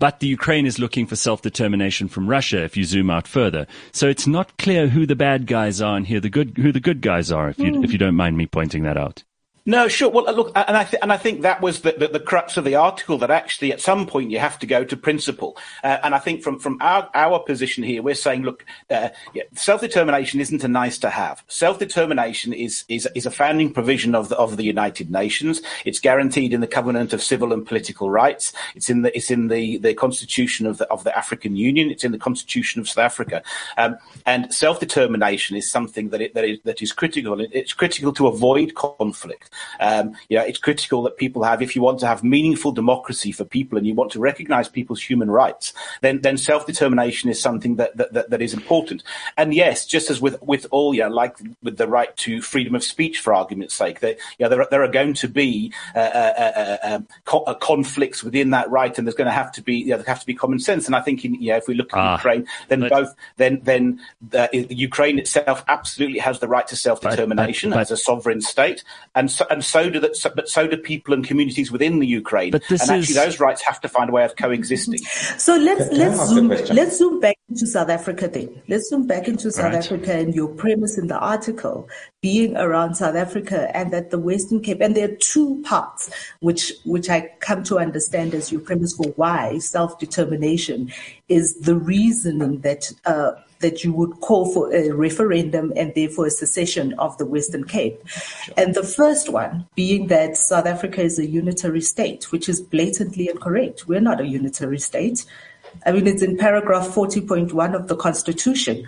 [0.00, 3.66] But the Ukraine is looking for self-determination from Russia if you zoom out further.
[3.92, 6.80] So it's not clear who the bad guys are and here the good, who the
[6.80, 7.84] good guys are, if you, mm.
[7.84, 9.22] if you don't mind me pointing that out.
[9.66, 10.10] No, sure.
[10.10, 12.64] Well, look, and I th- and I think that was the, the, the, crux of
[12.64, 15.56] the article that actually at some point you have to go to principle.
[15.82, 19.44] Uh, and I think from from our our position here, we're saying, look, uh, yeah,
[19.54, 21.42] self determination isn't a nice to have.
[21.48, 25.62] Self determination is is is a founding provision of the of the United Nations.
[25.86, 28.52] It's guaranteed in the Covenant of Civil and Political Rights.
[28.74, 31.90] It's in the it's in the the Constitution of the of the African Union.
[31.90, 33.42] It's in the Constitution of South Africa.
[33.78, 33.96] Um,
[34.26, 37.40] and self determination is something that it, that is that is critical.
[37.40, 39.52] It's critical to avoid conflict.
[39.80, 43.32] Um, you know, it's critical that people have, if you want to have meaningful democracy
[43.32, 47.76] for people and you want to recognize people's human rights, then, then self-determination is something
[47.76, 49.02] that, that, that, that is important.
[49.36, 52.74] And yes, just as with, with all, you know, like with the right to freedom
[52.74, 55.98] of speech, for argument's sake, that, you know, there, there are going to be uh,
[55.98, 59.62] uh, uh, um, co- uh, conflicts within that right, and there's going to have to
[59.62, 60.86] be, you know, there have to be common sense.
[60.86, 63.60] And I think, in, you know, if we look at ah, Ukraine, then both, then,
[63.64, 64.00] then
[64.32, 68.40] uh, Ukraine itself absolutely has the right to self-determination but, but, but, as a sovereign
[68.40, 70.16] state, and so, and so do that.
[70.16, 72.50] So, but so do people and communities within the Ukraine.
[72.50, 73.24] But this and actually, is...
[73.24, 75.00] those rights have to find a way of coexisting.
[75.38, 78.62] So let's Can let's zoom let's zoom back into South Africa then.
[78.68, 79.74] Let's zoom back into South right.
[79.74, 81.88] Africa and your premise in the article
[82.22, 86.72] being around South Africa and that the Western Cape and there are two parts which
[86.84, 90.92] which I come to understand as your premise for why self determination
[91.28, 92.92] is the reasoning that.
[93.04, 93.32] Uh,
[93.64, 97.98] that you would call for a referendum and therefore a secession of the Western Cape.
[98.06, 98.54] Sure.
[98.58, 103.30] And the first one being that South Africa is a unitary state, which is blatantly
[103.30, 103.88] incorrect.
[103.88, 105.24] We're not a unitary state.
[105.86, 108.86] I mean, it's in paragraph 40.1 of the Constitution.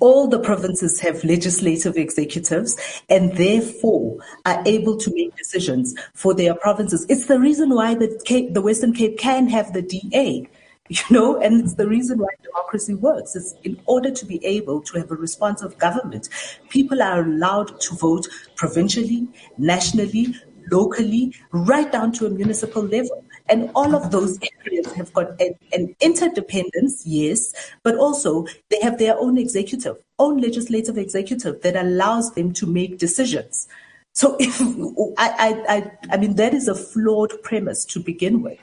[0.00, 2.74] All the provinces have legislative executives
[3.10, 7.04] and therefore are able to make decisions for their provinces.
[7.10, 10.48] It's the reason why the Cape, the Western Cape can have the DA
[10.90, 13.36] you know, and it's the reason why democracy works.
[13.36, 16.28] It's in order to be able to have a responsive government,
[16.68, 18.26] people are allowed to vote
[18.56, 20.34] provincially, nationally,
[20.72, 23.24] locally, right down to a municipal level.
[23.48, 27.52] And all of those areas have got an, an, interdependence, yes,
[27.84, 32.98] but also they have their own executive, own legislative executive that allows them to make
[32.98, 33.68] decisions.
[34.12, 34.60] So if
[35.18, 38.58] I, I, I, I mean, that is a flawed premise to begin with.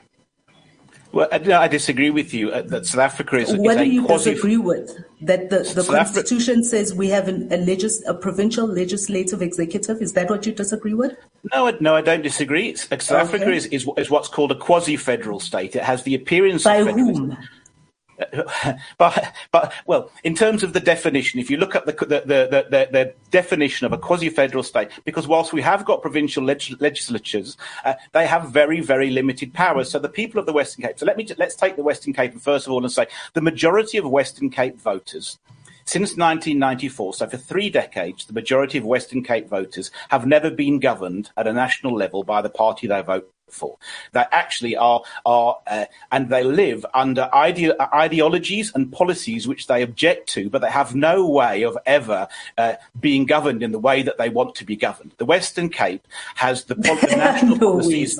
[1.10, 3.56] Well, no, I disagree with you uh, that South Africa is.
[3.56, 5.04] What is do you disagree with?
[5.22, 10.02] That the, the Constitution Afri- says we have an, a, legis- a provincial legislative executive.
[10.02, 11.16] Is that what you disagree with?
[11.54, 12.74] No, no, I don't disagree.
[12.76, 13.14] South okay.
[13.14, 15.76] Africa is, is, is what's called a quasi-federal state.
[15.76, 17.30] It has the appearance by of federalism.
[17.30, 17.48] whom?
[18.98, 22.66] but, but well, in terms of the definition, if you look at the the, the,
[22.70, 27.56] the, the definition of a quasi-federal state, because whilst we have got provincial leg- legislatures,
[27.84, 29.90] uh, they have very very limited powers.
[29.90, 30.98] So the people of the Western Cape.
[30.98, 33.98] So let me let's take the Western Cape first of all and say the majority
[33.98, 35.38] of Western Cape voters.
[35.84, 40.80] Since 1994, so for three decades, the majority of Western Cape voters have never been
[40.80, 43.78] governed at a national level by the party they vote for.
[44.12, 49.82] That actually are are uh, and they live under ide- ideologies and policies which they
[49.82, 54.02] object to, but they have no way of ever uh, being governed in the way
[54.02, 55.12] that they want to be governed.
[55.18, 56.06] The Western Cape
[56.36, 58.18] has the, the national policies.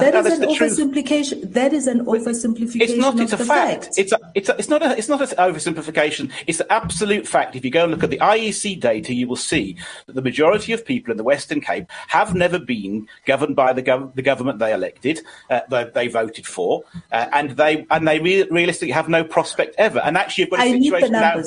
[0.00, 1.52] That is an oversimplification.
[1.52, 2.80] That is an oversimplification.
[2.80, 3.18] It's not.
[3.18, 3.84] It's a fact.
[3.84, 3.98] fact.
[3.98, 6.30] It's a, it's a, it's not a, it's not an oversimplification.
[6.46, 7.56] It's an absolute fact.
[7.56, 9.76] If you go and look at the IEC data, you will see
[10.06, 13.82] that the majority of people in the Western Cape have never been governed by the,
[13.82, 18.20] gov- the government they elected, uh, they, they, voted for, uh, and they and they
[18.20, 20.00] re- realistically have no prospect ever.
[20.00, 21.42] And actually, you've got a I situation now.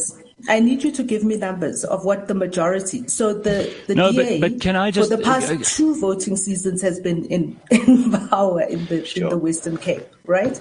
[0.48, 3.08] I need you to give me numbers of what the majority.
[3.08, 6.00] So the the no, DA but, but can I just, for the past uh, two
[6.00, 9.24] voting seasons has been in, in power in the sure.
[9.24, 10.60] in the Western Cape, right?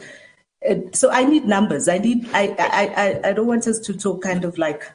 [0.93, 1.89] so I need numbers.
[1.89, 2.29] I need.
[2.33, 4.91] I, I I I don't want us to talk kind of like.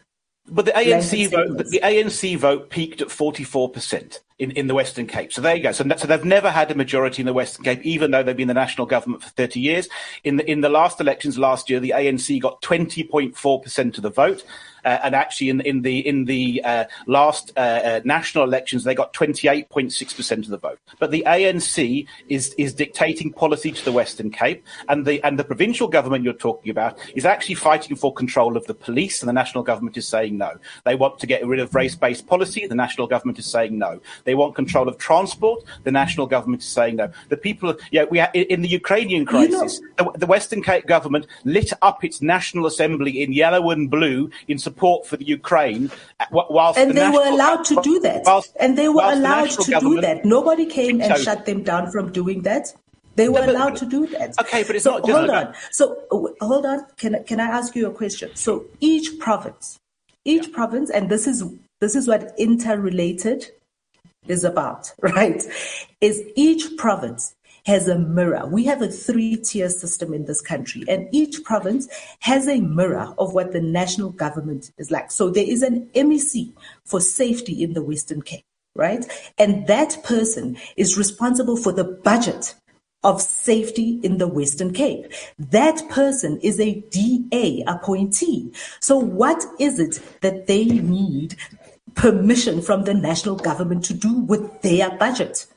[0.48, 4.74] But the ANC vote, the ANC vote peaked at forty four percent in, in the
[4.74, 5.32] Western Cape.
[5.32, 5.72] So there you go.
[5.72, 8.48] So, so they've never had a majority in the Western Cape, even though they've been
[8.48, 9.88] the national government for 30 years.
[10.24, 14.44] In the, in the last elections last year, the ANC got 20.4% of the vote.
[14.84, 19.13] Uh, and actually, in, in the in the uh, last uh, national elections, they got
[19.13, 20.80] 28.6% of the vote.
[21.00, 25.44] But the ANC is is dictating policy to the Western Cape, and the and the
[25.44, 29.34] provincial government you're talking about is actually fighting for control of the police, and the
[29.34, 30.58] national government is saying no.
[30.86, 32.65] They want to get rid of race-based policy.
[32.67, 34.00] The national government is saying no.
[34.24, 35.63] They want control of transport.
[35.84, 37.12] The national government is saying no.
[37.30, 41.28] The people, yeah, we in the Ukrainian crisis, you know, the, the Western Cape government
[41.44, 46.25] lit up its national assembly in yellow and blue in support for the Ukraine, uh,
[46.31, 48.23] whilst and the they were allowed to do that.
[48.25, 50.25] Whilst, and they were allowed the to do that.
[50.25, 52.73] Nobody came and shut them down from doing that.
[53.15, 54.39] They were no, allowed to do that.
[54.39, 55.53] Okay, but it's so not just hold on.
[55.71, 56.86] So hold on.
[56.97, 58.36] Can can I ask you a question?
[58.36, 59.77] So each province,
[60.25, 60.53] each yeah.
[60.53, 61.43] province, and this is
[61.79, 63.47] this is what interrelated
[64.27, 65.43] is about, right?
[65.99, 68.47] Is each province has a mirror.
[68.47, 71.88] We have a three tier system in this country, and each province
[72.19, 75.12] has a mirror of what the national government is like.
[75.12, 76.54] So there is an MEC
[76.86, 78.45] for safety in the Western Cape,
[78.76, 79.06] right?
[79.38, 82.56] And that person is responsible for the budget
[83.04, 85.12] of safety in the Western Cape.
[85.39, 88.52] That person is a DA appointee.
[88.80, 91.36] So what is it that they need
[91.95, 95.47] permission from the national government to do with their budget?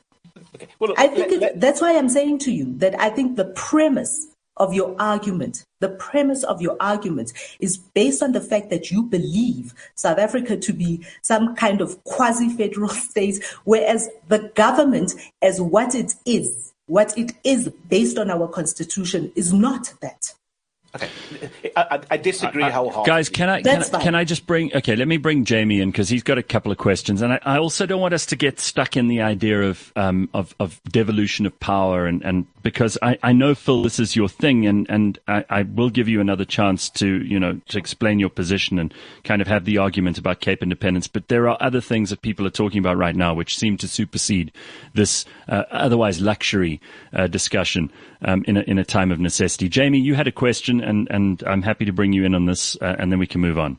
[0.55, 0.67] Okay.
[0.79, 3.45] Well, I think let, let, that's why I'm saying to you that I think the
[3.45, 8.89] premise of your argument, the premise of your argument is based on the fact that
[8.89, 15.59] you believe South Africa to be some kind of quasi-federal state, whereas the government, as
[15.59, 20.33] what it is, what it is based on our constitution, is not that.
[20.95, 21.09] Okay,
[21.75, 23.05] I, I disagree uh, wholeheartedly.
[23.05, 24.73] Guys, can I can, can, I just bring?
[24.73, 27.39] Okay, let me bring Jamie in because he's got a couple of questions, and I,
[27.43, 30.81] I, also don't want us to get stuck in the idea of um, of, of
[30.85, 34.89] devolution of power, and, and because I, I know Phil, this is your thing, and
[34.89, 38.79] and I, I will give you another chance to you know to explain your position
[38.79, 38.93] and
[39.25, 41.09] kind of have the argument about Cape independence.
[41.09, 43.87] But there are other things that people are talking about right now which seem to
[43.87, 44.53] supersede
[44.93, 46.79] this uh, otherwise luxury
[47.11, 47.91] uh, discussion
[48.25, 49.69] um, in a in a time of necessity.
[49.69, 52.75] Jamie, you had a question and, and I'm happy to bring you in on this,
[52.81, 53.77] uh, and then we can move on.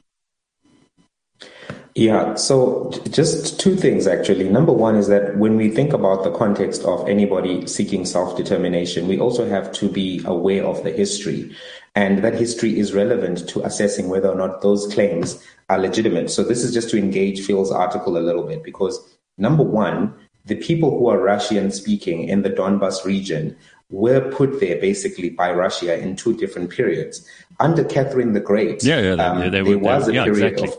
[1.95, 4.51] Yeah, so just two things actually.
[4.51, 9.09] Number one is that when we think about the context of anybody seeking self determination,
[9.09, 11.57] we also have to be aware of the history.
[11.95, 16.31] And that history is relevant to assessing whether or not those claims are legitimate.
[16.31, 19.01] So this is just to engage Phil's article a little bit because
[19.39, 20.13] number one,
[20.45, 23.57] the people who are Russian speaking in the Donbas region
[23.91, 27.27] were put there basically by Russia in two different periods.
[27.61, 30.69] Under Catherine the Great, yeah, yeah, um, they, they there was a yeah, period exactly.
[30.69, 30.79] of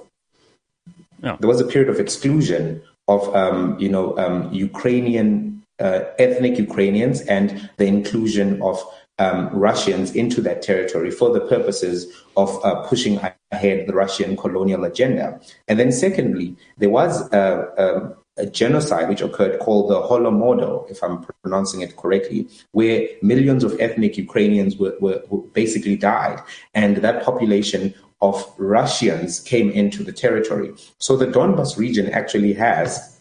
[1.24, 1.38] yeah.
[1.40, 7.22] there was a period of exclusion of um, you know um, Ukrainian uh, ethnic Ukrainians
[7.22, 8.84] and the inclusion of
[9.20, 13.20] um, Russians into that territory for the purposes of uh, pushing
[13.52, 15.40] ahead the Russian colonial agenda.
[15.68, 18.16] And then, secondly, there was a, a,
[18.46, 24.18] genocide which occurred called the Holodomor, if I'm pronouncing it correctly, where millions of ethnic
[24.18, 26.40] Ukrainians were, were, were basically died,
[26.74, 30.74] and that population of Russians came into the territory.
[31.00, 33.20] So the Donbas region actually has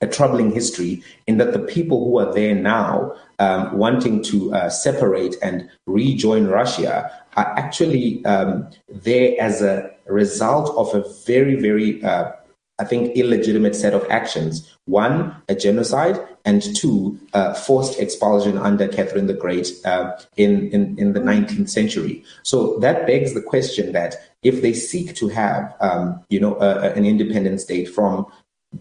[0.00, 4.68] a troubling history in that the people who are there now um, wanting to uh,
[4.70, 12.02] separate and rejoin Russia are actually um, there as a result of a very, very,
[12.04, 12.32] uh,
[12.78, 14.76] I think, illegitimate set of actions.
[14.86, 20.98] One, a genocide, and two, uh, forced expulsion under Catherine the Great uh, in, in,
[20.98, 22.24] in the 19th century.
[22.42, 27.06] So that begs the question that if they seek to have, um, you know, an
[27.06, 28.26] independent state from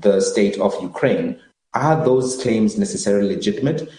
[0.02, 1.40] the state of Ukraine.
[1.74, 3.90] Are those claims necessarily legitimate?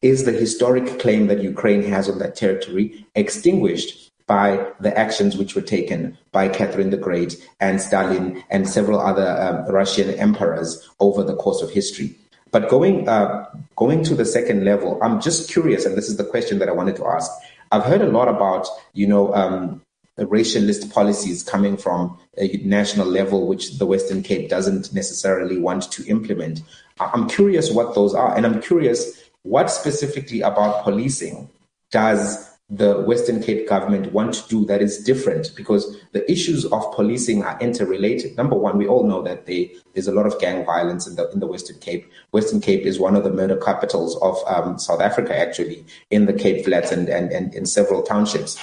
[0.00, 5.54] Is the historic claim that Ukraine has on that territory extinguished by the actions which
[5.54, 11.22] were taken by Catherine the Great and Stalin and several other um, Russian emperors over
[11.22, 12.16] the course of history?
[12.50, 13.44] But going uh,
[13.76, 16.72] going to the second level, I'm just curious, and this is the question that I
[16.72, 17.30] wanted to ask.
[17.72, 19.82] I've heard a lot about, you know, um,
[20.18, 26.06] racialist policies coming from a national level, which the Western Cape doesn't necessarily want to
[26.06, 26.62] implement.
[27.00, 31.50] I'm curious what those are, and I'm curious what specifically about policing
[31.90, 36.90] does the Western Cape government want to do that is different because the issues of
[36.94, 38.34] policing are interrelated.
[38.34, 41.30] Number one, we all know that they, there's a lot of gang violence in the
[41.32, 42.10] in the Western Cape.
[42.30, 46.32] Western Cape is one of the murder capitals of um, South Africa, actually, in the
[46.32, 48.58] Cape Flats and, and, and in several townships.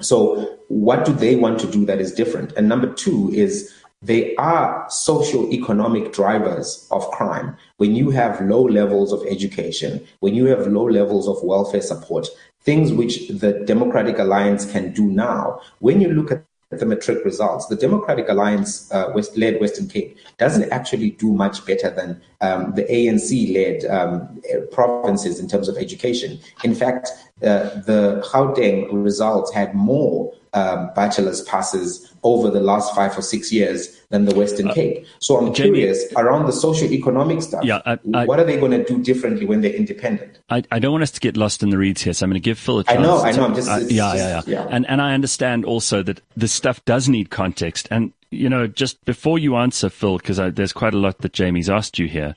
[0.00, 2.52] So, what do they want to do that is different?
[2.52, 7.56] And number two is they are socio-economic drivers of crime.
[7.82, 12.28] When you have low levels of education, when you have low levels of welfare support,
[12.60, 17.66] things which the Democratic Alliance can do now, when you look at the metric results,
[17.66, 22.72] the Democratic Alliance uh, West, led Western Cape doesn't actually do much better than um,
[22.76, 24.40] the ANC led um,
[24.70, 26.38] provinces in terms of education.
[26.62, 27.08] In fact,
[27.42, 33.52] uh, the Gauteng results had more um, bachelor's passes over the last five or six
[33.52, 35.06] years than the Western uh, Cape.
[35.18, 37.64] So I'm Jamie, curious around the socio-economic stuff.
[37.64, 40.38] Yeah, I, I, what are they going to do differently when they're independent?
[40.50, 42.40] I, I, don't want us to get lost in the reeds here, so I'm going
[42.40, 42.98] to give Phil a chance.
[42.98, 43.44] I know, I know.
[43.46, 44.66] I'm just, uh, yeah, yeah, yeah, yeah.
[44.70, 47.88] And and I understand also that this stuff does need context.
[47.90, 51.70] And you know, just before you answer, Phil, because there's quite a lot that Jamie's
[51.70, 52.36] asked you here.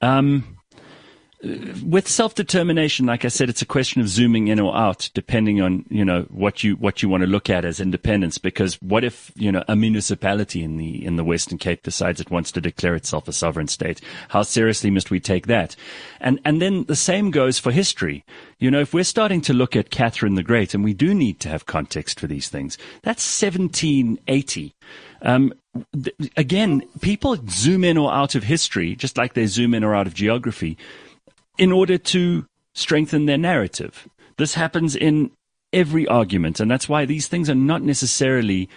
[0.00, 0.55] Um,
[1.84, 5.84] with self-determination, like I said, it's a question of zooming in or out, depending on,
[5.88, 8.38] you know, what you, what you want to look at as independence.
[8.38, 12.30] Because what if, you know, a municipality in the, in the Western Cape decides it
[12.30, 14.00] wants to declare itself a sovereign state?
[14.28, 15.76] How seriously must we take that?
[16.20, 18.24] And, and then the same goes for history.
[18.58, 21.40] You know, if we're starting to look at Catherine the Great, and we do need
[21.40, 24.74] to have context for these things, that's 1780.
[25.22, 25.52] Um,
[25.92, 29.94] th- again, people zoom in or out of history, just like they zoom in or
[29.94, 30.78] out of geography
[31.58, 34.08] in order to strengthen their narrative.
[34.36, 35.30] This happens in
[35.72, 38.68] every argument, and that's why these things are not necessarily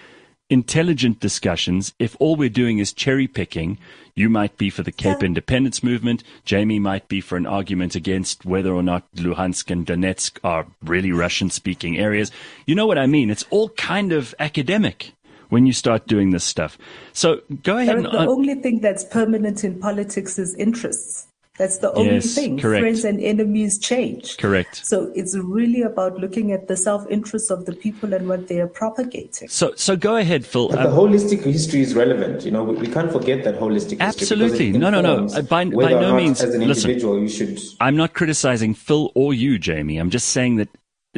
[0.49, 3.77] intelligent discussions if all we're doing is cherry picking.
[4.15, 6.23] You might be for the Cape independence movement.
[6.43, 11.11] Jamie might be for an argument against whether or not Luhansk and Donetsk are really
[11.11, 12.31] Russian speaking areas.
[12.65, 13.29] You know what I mean?
[13.29, 15.13] It's all kind of academic
[15.49, 16.77] when you start doing this stuff.
[17.13, 17.97] So go ahead.
[17.97, 21.28] The, the only thing that's permanent in politics is interests.
[21.59, 22.57] That's the only yes, thing.
[22.57, 22.81] Correct.
[22.81, 24.37] Friends and enemies change.
[24.37, 24.79] Correct.
[24.85, 28.67] So it's really about looking at the self-interest of the people and what they are
[28.67, 29.49] propagating.
[29.49, 30.69] So, so go ahead, Phil.
[30.69, 32.45] But the um, holistic history is relevant.
[32.45, 33.99] You know, we, we can't forget that holistic.
[33.99, 33.99] History.
[33.99, 34.71] Absolutely.
[34.71, 35.27] no, no, no.
[35.43, 36.41] By, by no means.
[36.41, 37.59] As an listen, individual, you should.
[37.81, 39.97] I'm not criticizing Phil or you, Jamie.
[39.97, 40.69] I'm just saying that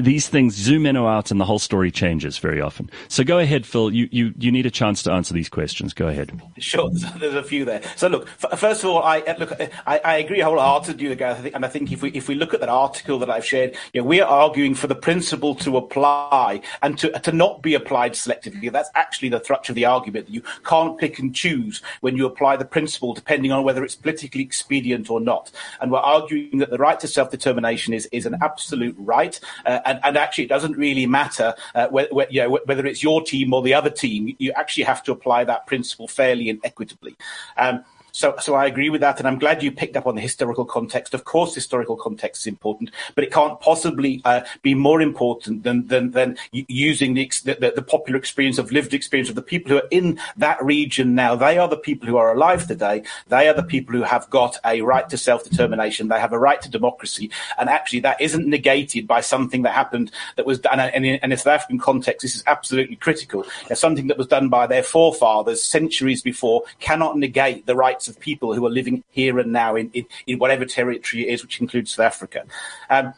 [0.01, 2.89] these things zoom in or out and the whole story changes very often.
[3.07, 3.91] So go ahead, Phil.
[3.91, 5.93] You, you, you need a chance to answer these questions.
[5.93, 6.39] Go ahead.
[6.57, 6.89] Sure.
[7.19, 7.81] There's a few there.
[7.95, 9.53] So look, f- first of all, I uh, look,
[9.87, 11.49] I, I agree wholeheartedly with Gareth.
[11.53, 14.01] And I think if we, if we look at that article that I've shared, you
[14.01, 18.13] know, we are arguing for the principle to apply and to, to not be applied
[18.13, 18.71] selectively.
[18.71, 22.25] That's actually the thrust of the argument that you can't pick and choose when you
[22.25, 25.51] apply the principle depending on whether it's politically expedient or not.
[25.79, 29.39] And we're arguing that the right to self-determination is, is an absolute right.
[29.65, 33.21] Uh, and, and actually, it doesn't really matter uh, whether, you know, whether it's your
[33.21, 34.35] team or the other team.
[34.39, 37.15] You actually have to apply that principle fairly and equitably.
[37.57, 40.21] Um, so, so I agree with that, and I'm glad you picked up on the
[40.21, 41.13] historical context.
[41.13, 45.87] Of course, historical context is important, but it can't possibly uh, be more important than
[45.87, 49.77] than, than using the, the, the popular experience of lived experience of the people who
[49.77, 51.35] are in that region now.
[51.35, 53.03] They are the people who are alive today.
[53.27, 56.07] They are the people who have got a right to self determination.
[56.07, 60.11] They have a right to democracy, and actually, that isn't negated by something that happened
[60.35, 60.79] that was done.
[60.79, 63.45] And in, in a South African context, this is absolutely critical.
[63.73, 68.55] something that was done by their forefathers centuries before cannot negate the rights of people
[68.55, 71.91] who are living here and now in, in, in whatever territory it is, which includes
[71.91, 72.45] South Africa.
[72.89, 73.13] Um,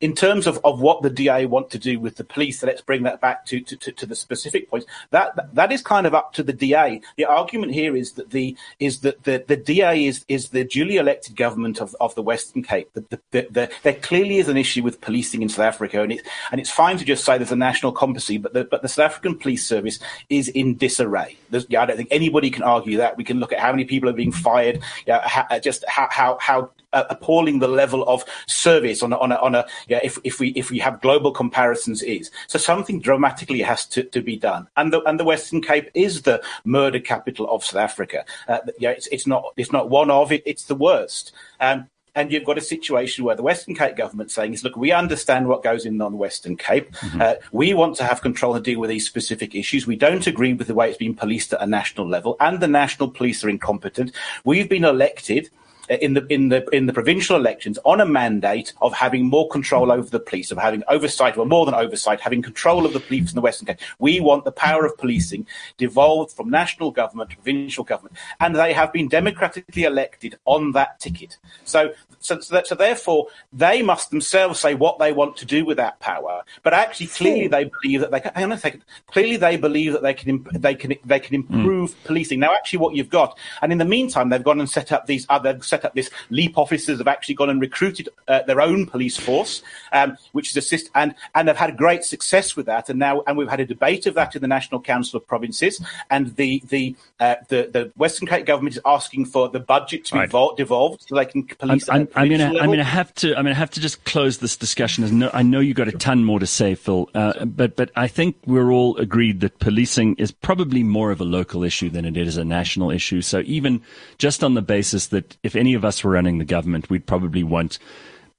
[0.00, 2.80] in terms of, of what the DA want to do with the police, so let's
[2.80, 4.86] bring that back to, to, to, to the specific points.
[5.10, 7.00] That, that, is kind of up to the DA.
[7.16, 10.96] The argument here is that the is that the, the DA is is the duly
[10.96, 12.90] elected government of, of the Western Cape.
[12.94, 16.22] The, the, the, there clearly is an issue with policing in South Africa, and it's
[16.50, 19.10] and it's fine to just say there's a national competency, but the but the South
[19.10, 19.98] African police service
[20.30, 21.36] is in disarray.
[21.68, 23.16] Yeah, I don't think anybody can argue that.
[23.16, 26.38] We can look at how many people are being fired, yeah, how, just how how
[26.40, 30.18] how uh, appalling the level of service on a, on a, on a yeah, if,
[30.24, 34.36] if we if we have global comparisons is so something dramatically has to, to be
[34.36, 38.58] done and the and the Western Cape is the murder capital of South Africa uh,
[38.78, 42.44] yeah it's, it's not it's not one of it it's the worst um, and you've
[42.44, 45.86] got a situation where the Western Cape government saying is, look, we understand what goes
[45.86, 46.90] in on the Western Cape.
[46.92, 47.22] Mm-hmm.
[47.22, 49.86] Uh, we want to have control and deal with these specific issues.
[49.86, 52.68] We don't agree with the way it's been policed at a national level, and the
[52.68, 54.12] national police are incompetent.
[54.44, 55.50] We've been elected
[55.90, 59.90] in the in the in the provincial elections on a mandate of having more control
[59.90, 63.30] over the police, of having oversight, or more than oversight, having control of the police
[63.30, 63.80] in the Western Cape.
[63.98, 65.46] We want the power of policing
[65.78, 71.00] devolved from national government to provincial government, and they have been democratically elected on that
[71.00, 71.38] ticket.
[71.64, 75.64] So so, so, that, so, therefore, they must themselves say what they want to do
[75.64, 76.42] with that power.
[76.62, 78.32] But actually, clearly, they believe that they can.
[78.34, 78.84] Hang on a second.
[79.06, 82.04] Clearly, they believe that they can they can they can improve mm.
[82.04, 82.38] policing.
[82.38, 85.24] Now, actually, what you've got, and in the meantime, they've gone and set up these
[85.30, 89.16] other set up this leap officers have actually gone and recruited uh, their own police
[89.16, 89.62] force,
[89.92, 92.88] um, which is assist and and they've had great success with that.
[92.88, 95.82] And now, and we've had a debate of that in the National Council of Provinces,
[96.10, 100.14] and the the uh, the, the Western Cape government is asking for the budget to
[100.14, 100.56] be right.
[100.56, 101.88] devolved so they can police.
[101.88, 102.60] I'm, I'm gonna, level.
[102.60, 105.18] I'm gonna have to, I'm gonna have to just close this discussion.
[105.18, 108.08] No, I know you got a ton more to say, Phil, uh, but but I
[108.08, 112.16] think we're all agreed that policing is probably more of a local issue than it
[112.16, 113.22] is a national issue.
[113.22, 113.82] So even
[114.18, 117.44] just on the basis that if any of us were running the government, we'd probably
[117.44, 117.78] want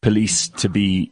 [0.01, 1.11] police to be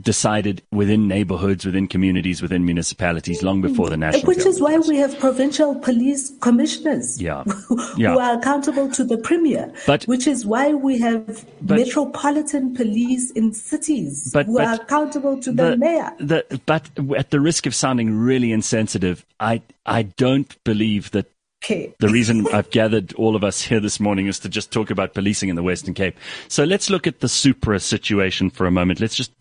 [0.00, 4.26] decided within neighborhoods, within communities, within municipalities long before the national.
[4.26, 7.44] Which is why we have provincial police commissioners yeah.
[7.96, 8.12] yeah.
[8.12, 9.72] who are accountable to the premier.
[9.86, 15.40] But, which is why we have but, metropolitan police in cities but, who are accountable
[15.40, 16.10] to the, the mayor.
[16.18, 21.26] The, but at the risk of sounding really insensitive, I I don't believe that
[21.68, 25.14] The reason I've gathered all of us here this morning is to just talk about
[25.14, 26.16] policing in the Western Cape.
[26.48, 29.00] So let's look at the Supra situation for a moment.
[29.00, 29.32] Let's just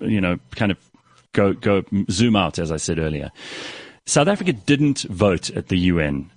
[0.00, 0.78] you know, kind of
[1.32, 3.30] go go zoom out, as I said earlier.
[4.06, 6.30] South Africa didn't vote at the UN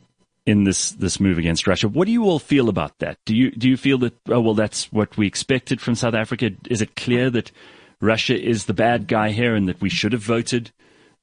[0.46, 1.88] in this this move against Russia.
[1.88, 3.18] What do you all feel about that?
[3.26, 6.52] Do you do you feel that oh well that's what we expected from South Africa?
[6.70, 7.52] Is it clear that
[8.02, 10.72] Russia is the bad guy here and that we should have voted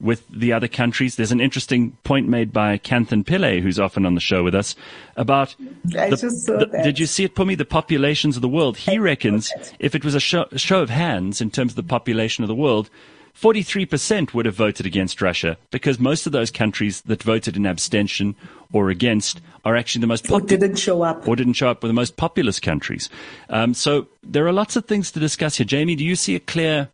[0.01, 1.17] with the other countries.
[1.17, 4.75] There's an interesting point made by Kanthan Pillay, who's often on the show with us,
[5.17, 5.55] about.
[5.97, 6.85] I the, just saw the, that.
[6.85, 7.57] Did you see it, Phumi?
[7.57, 8.79] The populations of the world.
[8.79, 11.83] He reckons if it was a show, a show of hands in terms of the
[11.83, 12.91] population of the world,
[13.41, 18.35] 43% would have voted against Russia because most of those countries that voted in abstention
[18.73, 21.83] or against are actually the most pop- or didn't show up or didn't show up
[21.83, 23.09] were the most populous countries.
[23.49, 25.65] Um, so there are lots of things to discuss here.
[25.65, 26.91] Jamie, do you see a clear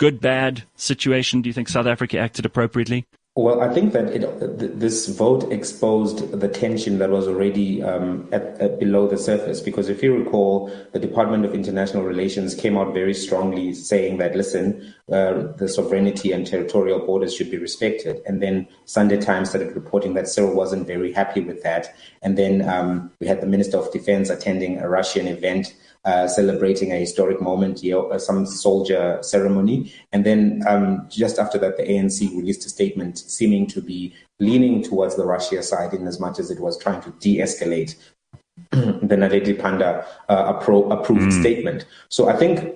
[0.00, 1.42] good, bad situation?
[1.42, 3.04] Do you think South Africa acted appropriately?
[3.36, 8.42] Well, I think that it, this vote exposed the tension that was already um, at,
[8.60, 9.60] at below the surface.
[9.60, 14.34] Because if you recall, the Department of International Relations came out very strongly saying that,
[14.34, 18.20] listen, uh, the sovereignty and territorial borders should be respected.
[18.26, 21.94] And then Sunday Times started reporting that Cyril wasn't very happy with that.
[22.22, 26.92] And then um, we had the Minister of Defense attending a Russian event uh, celebrating
[26.92, 29.92] a historic moment, uh, some soldier ceremony.
[30.12, 34.82] And then um, just after that, the ANC released a statement seeming to be leaning
[34.82, 37.96] towards the Russia side in as much as it was trying to de escalate
[38.70, 41.40] the Naledi Pandor uh, appro- approved mm.
[41.40, 41.86] statement.
[42.08, 42.74] So I think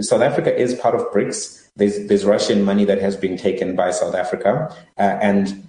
[0.00, 1.68] South Africa is part of BRICS.
[1.76, 4.74] There's, there's Russian money that has been taken by South Africa.
[4.96, 5.68] Uh, and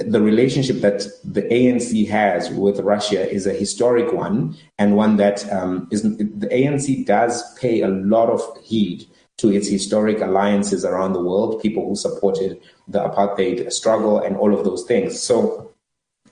[0.00, 5.50] the relationship that the ANC has with Russia is a historic one and one that
[5.52, 9.06] um, is the ANC does pay a lot of heed
[9.38, 14.56] to its historic alliances around the world, people who supported the apartheid struggle and all
[14.56, 15.20] of those things.
[15.20, 15.72] So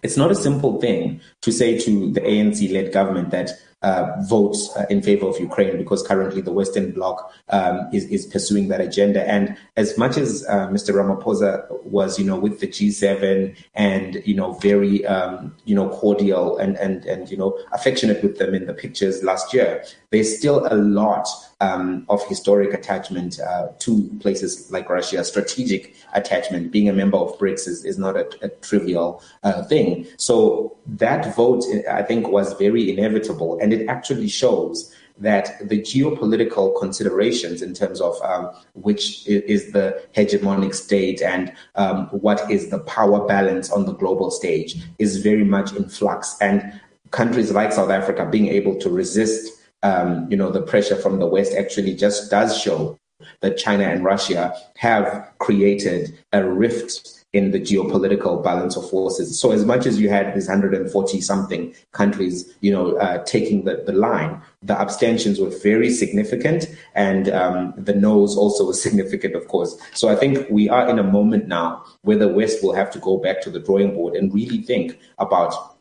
[0.03, 3.51] it's not a simple thing to say to the ANC led government that
[3.85, 7.17] uh, votes uh, in favor of Ukraine because currently the Western Bloc
[7.51, 9.21] um, is, is pursuing that agenda.
[9.29, 10.91] And as much as uh, Mr.
[10.99, 11.51] Ramaphosa
[11.85, 16.77] was, you know, with the G7 and you know very um, you know cordial and
[16.77, 20.77] and and you know affectionate with them in the pictures last year, there's still a
[20.77, 21.27] lot
[21.61, 26.71] um, of historic attachment uh, to places like Russia, strategic attachment.
[26.71, 30.07] Being a member of BRICS is, is not a, a trivial uh, thing.
[30.17, 33.59] So that vote, I think, was very inevitable.
[33.61, 40.01] And it actually shows that the geopolitical considerations in terms of um, which is the
[40.15, 45.45] hegemonic state and um, what is the power balance on the global stage is very
[45.45, 46.37] much in flux.
[46.41, 51.21] And countries like South Africa being able to resist um, you know, the pressure from
[51.21, 52.99] the West actually just does show
[53.41, 59.39] that China and Russia have created a rift in the geopolitical balance of forces.
[59.39, 63.83] So as much as you had these 140 something countries, you know, uh, taking the,
[63.85, 69.49] the line, the abstentions were very significant and um, the no's also was significant, of
[69.49, 69.77] course.
[69.93, 73.01] So I think we are in a moment now where the West will have to
[73.01, 75.74] go back to the drawing board and really think about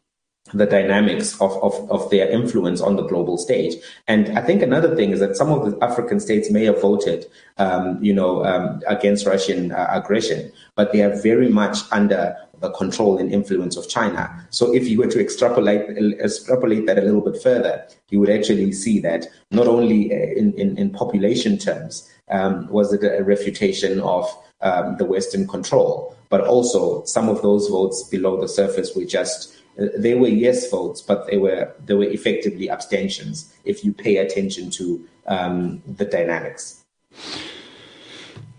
[0.52, 3.76] the dynamics of, of, of their influence on the global stage.
[4.08, 7.26] And I think another thing is that some of the African states may have voted,
[7.58, 12.72] um, you know, um, against Russian uh, aggression, but they are very much under the
[12.72, 14.48] control and influence of China.
[14.50, 18.72] So if you were to extrapolate extrapolate that a little bit further, you would actually
[18.72, 24.00] see that not only uh, in, in, in population terms um, was it a refutation
[24.02, 24.26] of
[24.62, 29.63] um, the Western control, but also some of those votes below the surface were just
[29.76, 34.70] they were yes votes, but they were they were effectively abstentions if you pay attention
[34.72, 36.84] to um, the dynamics.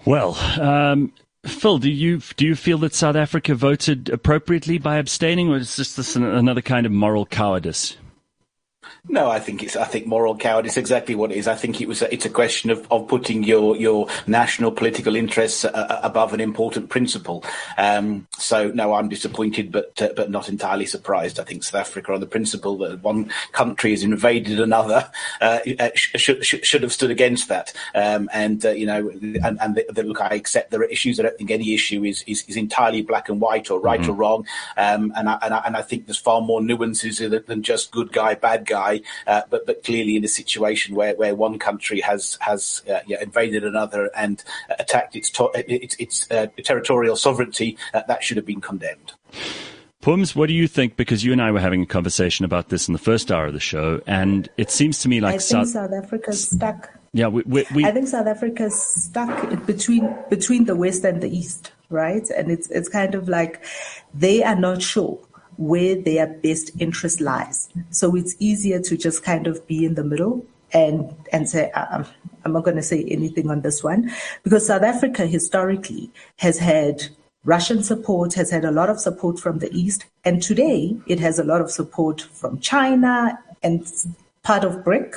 [0.04, 1.12] Well, um,
[1.44, 5.76] Phil, do you do you feel that South Africa voted appropriately by abstaining, or is
[5.76, 7.96] this another kind of moral cowardice?
[9.06, 9.76] No, I think it's.
[9.76, 11.46] I think moral cowardice is exactly what it is.
[11.46, 12.00] I think it was.
[12.00, 16.40] A, it's a question of, of putting your your national political interests uh, above an
[16.40, 17.44] important principle.
[17.76, 21.38] Um, so no, I'm disappointed, but uh, but not entirely surprised.
[21.38, 25.10] I think South Africa, on the principle that one country has invaded another,
[25.42, 27.74] uh, uh should, should, should have stood against that.
[27.94, 31.20] Um, and uh, you know, and, and the, the, look, I accept there are issues.
[31.20, 34.10] I don't think any issue is is, is entirely black and white or right mm-hmm.
[34.10, 34.46] or wrong.
[34.78, 38.10] Um, and I, and I, and I think there's far more nuances than just good
[38.10, 42.38] guy, bad guy uh, but but clearly in a situation where, where one country has
[42.40, 44.44] has uh, yeah, invaded another and
[44.78, 49.12] attacked its to- its, its uh, territorial sovereignty, uh, that should have been condemned.
[50.00, 50.96] Pums, what do you think?
[50.96, 53.54] Because you and I were having a conversation about this in the first hour of
[53.54, 56.90] the show, and it seems to me like I think South, South Africa's stuck.
[57.14, 61.34] Yeah, we, we, we, I think South Africa's stuck between between the West and the
[61.34, 62.28] East, right?
[62.28, 63.64] And it's it's kind of like
[64.12, 65.18] they are not sure
[65.56, 67.68] where their best interest lies.
[67.90, 72.04] So it's easier to just kind of be in the middle and and say um,
[72.44, 74.10] I'm not going to say anything on this one
[74.42, 77.04] because South Africa historically has had
[77.44, 81.38] Russian support, has had a lot of support from the East, and today it has
[81.38, 83.86] a lot of support from China and
[84.42, 85.14] part of BRIC.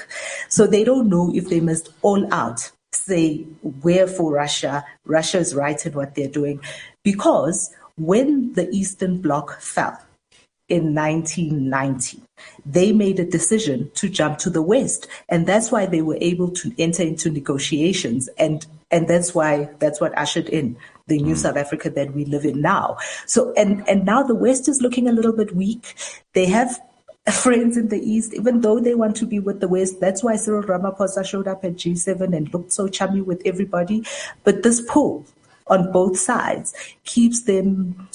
[0.50, 3.46] So they don't know if they must all out say
[3.84, 6.60] we're for Russia, Russia is right in what they're doing,
[7.04, 9.98] because when the Eastern Bloc fell,
[10.70, 12.22] in 1990.
[12.66, 16.52] They made a decision to jump to the West, and that's why they were able
[16.52, 21.38] to enter into negotiations, and and that's why that's what ushered in the new mm.
[21.38, 22.98] South Africa that we live in now.
[23.26, 25.96] So and and now the West is looking a little bit weak.
[26.34, 26.80] They have
[27.32, 30.00] friends in the East, even though they want to be with the West.
[30.00, 34.04] That's why Cyril Ramaphosa showed up at G7 and looked so chummy with everybody.
[34.44, 35.26] But this pull
[35.68, 38.08] on both sides keeps them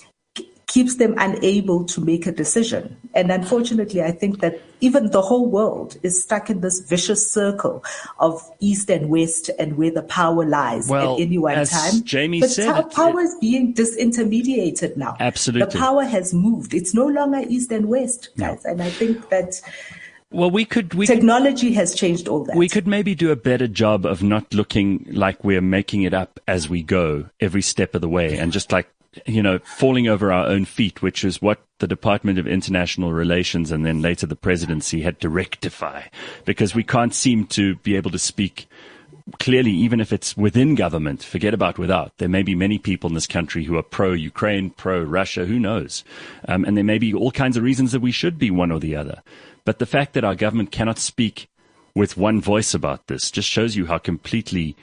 [0.73, 2.97] keeps them unable to make a decision.
[3.13, 7.85] And unfortunately, I think that even the whole world is stuck in this vicious circle
[8.19, 12.03] of East and West and where the power lies well, at any one time.
[12.05, 15.15] Jamie but said, power is being disintermediated now.
[15.21, 15.71] Absolutely.
[15.71, 16.73] The power has moved.
[16.73, 18.65] It's no longer East and West, guys.
[18.65, 18.71] No.
[18.71, 19.61] And I think that
[20.31, 20.95] well, we could.
[20.95, 22.57] We Technology could, has changed all that.
[22.57, 26.41] We could maybe do a better job of not looking like we're making it up
[26.49, 28.89] as we go every step of the way, and just like
[29.27, 33.71] you know, falling over our own feet, which is what the Department of International Relations
[33.71, 36.03] and then later the presidency had to rectify
[36.45, 38.67] because we can't seem to be able to speak
[39.39, 42.17] clearly, even if it's within government, forget about without.
[42.19, 45.59] There may be many people in this country who are pro Ukraine, pro Russia, who
[45.59, 46.05] knows?
[46.49, 48.81] Um, and there may be all kinds of reasons that we should be one or
[48.81, 49.23] the other.
[49.65, 51.49] But the fact that our government cannot speak
[51.95, 54.77] with one voice about this just shows you how completely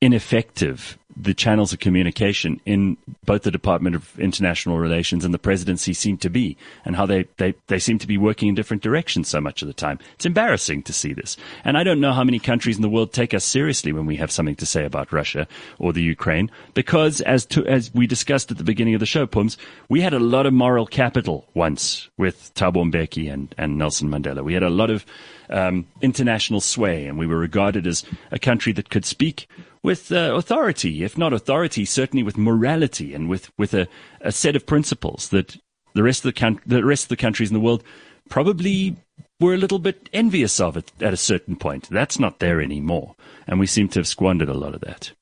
[0.00, 5.92] ineffective the channels of communication in both the Department of International Relations and the presidency
[5.92, 9.28] seem to be, and how they, they, they seem to be working in different directions
[9.28, 9.98] so much of the time.
[10.14, 11.36] It's embarrassing to see this.
[11.64, 14.16] And I don't know how many countries in the world take us seriously when we
[14.16, 15.46] have something to say about Russia
[15.78, 19.26] or the Ukraine, because as to, as we discussed at the beginning of the show,
[19.26, 19.58] Pums,
[19.88, 24.42] we had a lot of moral capital once with Thabo Mbeki and, and Nelson Mandela.
[24.42, 25.04] We had a lot of
[25.50, 29.48] um, international sway, and we were regarded as a country that could speak
[29.82, 33.88] with uh, authority, if not authority, certainly with morality and with with a,
[34.20, 35.56] a set of principles that
[35.94, 37.82] the rest of the the rest of the countries in the world
[38.28, 38.96] probably
[39.40, 41.88] were a little bit envious of it at a certain point.
[41.90, 43.14] That's not there anymore,
[43.46, 45.12] and we seem to have squandered a lot of that.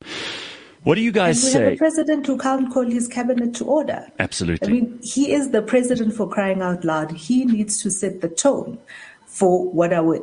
[0.85, 1.65] What do you guys and we say?
[1.65, 4.07] have a president who can't call his cabinet to order.
[4.19, 4.69] Absolutely.
[4.69, 7.13] I mean, he is the president for crying out loud.
[7.13, 8.79] He needs to set the tone
[9.27, 10.21] for what our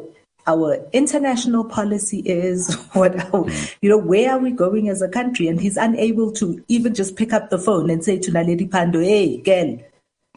[0.47, 3.75] our international policy is, what our, mm.
[3.81, 5.47] you know, where are we going as a country?
[5.47, 9.03] And he's unable to even just pick up the phone and say to Naledi Pandor,
[9.03, 9.79] "Hey, girl,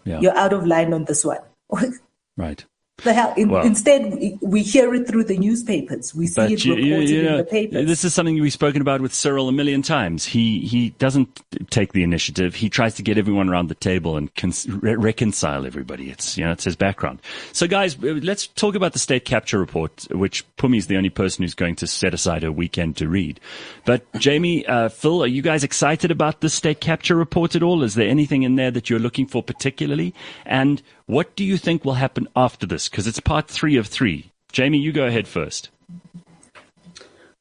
[0.05, 0.21] yeah.
[0.21, 1.41] you're out of line on this one."
[2.37, 2.65] right.
[3.05, 3.33] The hell?
[3.37, 6.17] In, well, instead, we, hear it through the newspapers.
[6.17, 7.87] We see it reported you know, in the papers.
[7.87, 10.25] This is something we've spoken about with Cyril a million times.
[10.25, 11.41] He he doesn't
[11.71, 12.57] take the initiative.
[12.57, 16.11] He tries to get everyone around the table and cons- re- reconcile everybody.
[16.11, 17.21] It's you know it's his background.
[17.53, 21.11] So guys, uh, let's talk about the state capture report, which Phumi is the only
[21.11, 23.39] person who's going to set aside a weekend to read.
[23.85, 27.85] But Jamie, uh, Phil, are you guys excited about the state capture report at all?
[27.85, 30.15] Is there anything in there that you're looking for particularly?
[30.45, 32.89] And what do you think will happen after this?
[32.89, 34.31] Because it's part three of three.
[34.53, 35.71] Jamie, you go ahead first.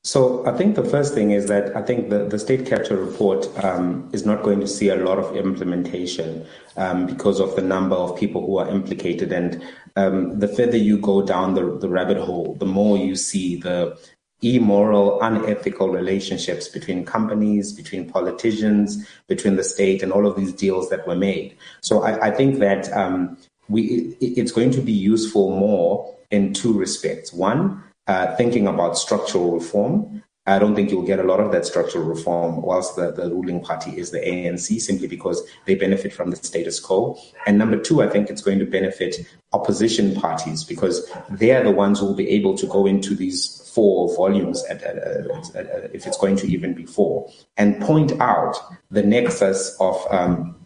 [0.03, 3.45] So I think the first thing is that I think the, the state capture report
[3.61, 6.45] um, is not going to see a lot of implementation
[6.77, 9.33] um, because of the number of people who are implicated.
[9.33, 9.61] And
[9.97, 13.99] um, the further you go down the, the rabbit hole, the more you see the
[14.41, 20.89] immoral, unethical relationships between companies, between politicians, between the state, and all of these deals
[20.89, 21.57] that were made.
[21.81, 23.37] So I, I think that um,
[23.69, 27.33] we it's going to be useful more in two respects.
[27.33, 30.23] One, uh, thinking about structural reform.
[30.49, 33.61] I don't think you'll get a lot of that structural reform whilst the, the ruling
[33.61, 37.19] party is the ANC, simply because they benefit from the status quo.
[37.45, 41.71] And number two, I think it's going to benefit opposition parties because they are the
[41.71, 46.07] ones who will be able to go into these four volumes, at, at, at, if
[46.07, 48.55] it's going to even be four, and point out
[48.89, 50.56] the nexus of um,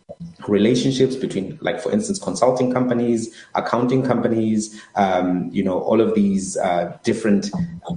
[0.47, 6.57] relationships between, like for instance, consulting companies, accounting companies, um, you know, all of these
[6.57, 7.49] uh, different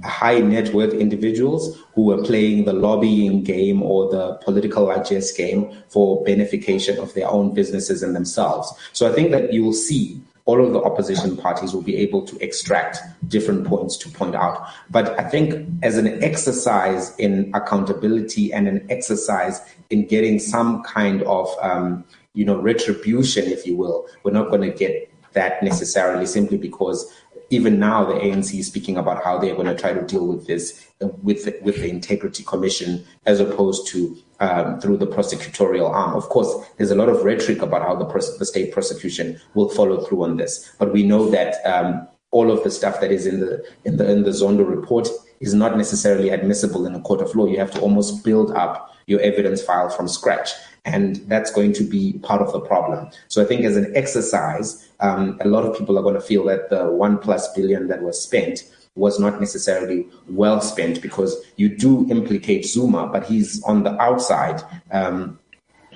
[0.03, 5.71] high net worth individuals who are playing the lobbying game or the political largesse game
[5.89, 8.73] for benefication of their own businesses and themselves.
[8.93, 12.21] So I think that you will see all of the opposition parties will be able
[12.21, 14.67] to extract different points to point out.
[14.91, 21.23] But I think as an exercise in accountability and an exercise in getting some kind
[21.23, 24.07] of um, you know, retribution, if you will.
[24.23, 27.11] We're not going to get that necessarily simply because
[27.49, 30.45] even now the ANC is speaking about how they're going to try to deal with
[30.45, 36.15] this with with the Integrity Commission as opposed to um, through the prosecutorial arm.
[36.15, 39.69] Of course, there's a lot of rhetoric about how the, pros- the state prosecution will
[39.69, 43.25] follow through on this, but we know that um, all of the stuff that is
[43.25, 45.07] in the in the in the Zondo report
[45.39, 47.45] is not necessarily admissible in a court of law.
[47.45, 50.51] You have to almost build up your evidence file from scratch.
[50.85, 53.09] And that's going to be part of the problem.
[53.27, 56.43] So I think as an exercise, um, a lot of people are going to feel
[56.45, 58.63] that the one plus billion that was spent
[58.95, 64.61] was not necessarily well spent because you do implicate Zuma, but he's on the outside
[64.91, 65.37] um,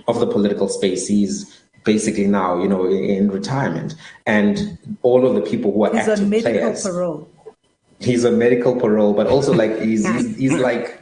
[0.08, 1.08] of the political space.
[1.08, 3.96] He's basically now, you know, in retirement,
[4.26, 6.84] and all of the people who are he's active a medical players.
[6.84, 7.30] Parole.
[8.00, 11.00] He's a medical parole, but also like he's, he's, he's like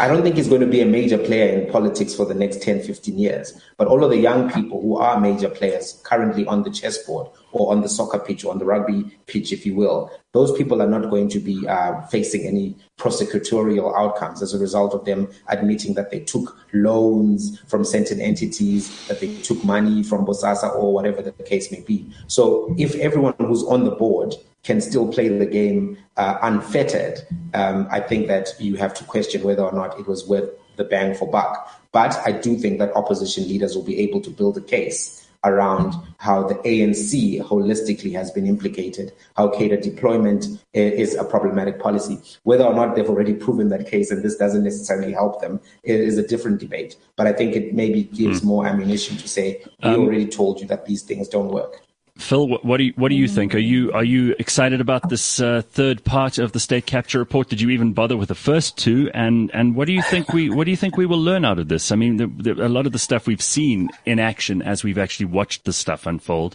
[0.00, 2.62] I don't think he's going to be a major player in politics for the next
[2.62, 3.60] 10, 15 years.
[3.76, 7.70] But all of the young people who are major players currently on the chessboard or
[7.72, 10.88] on the soccer pitch or on the rugby pitch, if you will, those people are
[10.88, 15.94] not going to be uh, facing any prosecutorial outcomes as a result of them admitting
[15.94, 21.22] that they took loans from certain entities, that they took money from Bosasa or whatever
[21.22, 22.04] the case may be.
[22.26, 24.34] So if everyone who's on the board
[24.64, 27.20] can still play the game uh, unfettered,
[27.54, 30.84] um, I think that you have to question whether or not it was worth the
[30.84, 31.70] bang for buck.
[31.92, 35.94] But I do think that opposition leaders will be able to build a case around
[36.18, 42.18] how the ANC holistically has been implicated, how cadre deployment is a problematic policy.
[42.44, 46.18] Whether or not they've already proven that case and this doesn't necessarily help them is
[46.18, 46.96] a different debate.
[47.16, 48.44] But I think it maybe gives mm.
[48.44, 51.82] more ammunition to say, we um, already told you that these things don't work.
[52.16, 53.56] Phil, what do you what do you think?
[53.56, 57.48] Are you are you excited about this uh, third part of the state capture report?
[57.48, 59.10] Did you even bother with the first two?
[59.12, 61.58] And and what do you think we what do you think we will learn out
[61.58, 61.90] of this?
[61.90, 64.96] I mean, the, the, a lot of the stuff we've seen in action as we've
[64.96, 66.54] actually watched the stuff unfold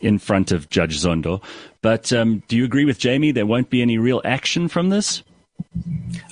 [0.00, 1.42] in front of Judge Zondo.
[1.82, 3.32] But um, do you agree with Jamie?
[3.32, 5.24] There won't be any real action from this.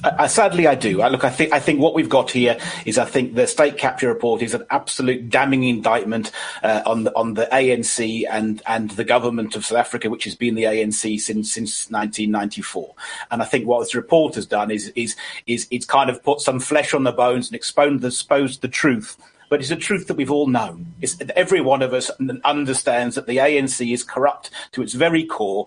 [0.05, 1.03] I, sadly, I do.
[1.03, 3.79] I, look, I think I think what we've got here is I think the state
[3.79, 6.31] capture report is an absolute damning indictment
[6.63, 10.35] uh, on the on the ANC and and the government of South Africa, which has
[10.35, 12.95] been the ANC since since 1994.
[13.31, 15.17] And I think what this report has done is is
[15.47, 18.69] is it's kind of put some flesh on the bones and exposed the, exposed the
[18.69, 19.17] truth
[19.51, 20.93] but it's a truth that we've all known.
[21.01, 22.11] It's, every one of us
[22.45, 25.67] understands that the ANC is corrupt to its very core,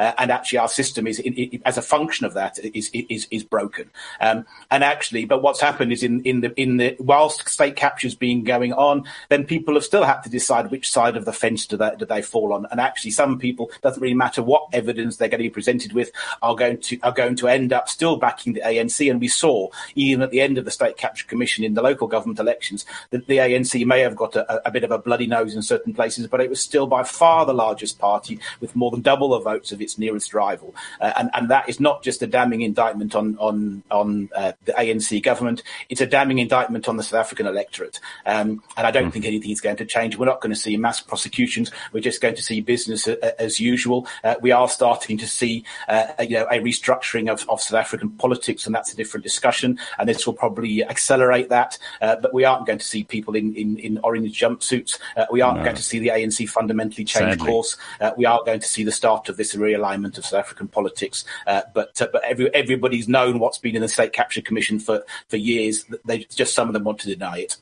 [0.00, 1.20] uh, and actually our system is,
[1.66, 3.90] as a function of that, is is, is broken.
[4.18, 8.14] Um, and actually, but what's happened is in in the in the whilst state capture's
[8.14, 11.66] been going on, then people have still had to decide which side of the fence
[11.66, 12.66] do they do they fall on.
[12.70, 16.10] And actually, some people doesn't really matter what evidence they're going to be presented with
[16.40, 19.10] are going to are going to end up still backing the ANC.
[19.10, 22.06] And we saw even at the end of the state capture commission in the local
[22.06, 25.54] government elections that the ANC may have got a, a bit of a bloody nose
[25.54, 29.02] in certain places, but it was still by far the largest party with more than
[29.02, 30.74] double the votes of its its nearest rival.
[31.00, 34.72] Uh, and, and that is not just a damning indictment on, on, on uh, the
[34.72, 37.98] ANC government, it's a damning indictment on the South African electorate.
[38.26, 39.12] Um, and I don't mm.
[39.12, 40.16] think anything is going to change.
[40.16, 41.70] We're not going to see mass prosecutions.
[41.92, 44.06] We're just going to see business a, as usual.
[44.22, 48.10] Uh, we are starting to see uh, you know, a restructuring of, of South African
[48.10, 49.78] politics, and that's a different discussion.
[49.98, 51.78] And this will probably accelerate that.
[52.00, 54.98] Uh, but we aren't going to see people in, in, in orange jumpsuits.
[55.16, 55.64] Uh, we aren't no.
[55.64, 57.46] going to see the ANC fundamentally change Sadly.
[57.46, 57.76] course.
[58.16, 61.24] we are going to see the start of this realignment of South African politics.
[61.46, 65.04] Uh, but uh, but every, everybody's known what's been in the State Capture Commission for
[65.28, 65.84] for years.
[66.04, 67.56] They just some of them want to deny it.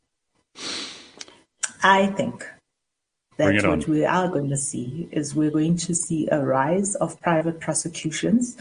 [1.82, 2.44] I think
[3.36, 7.20] that what we are going to see is we're going to see a rise of
[7.20, 8.56] private prosecutions.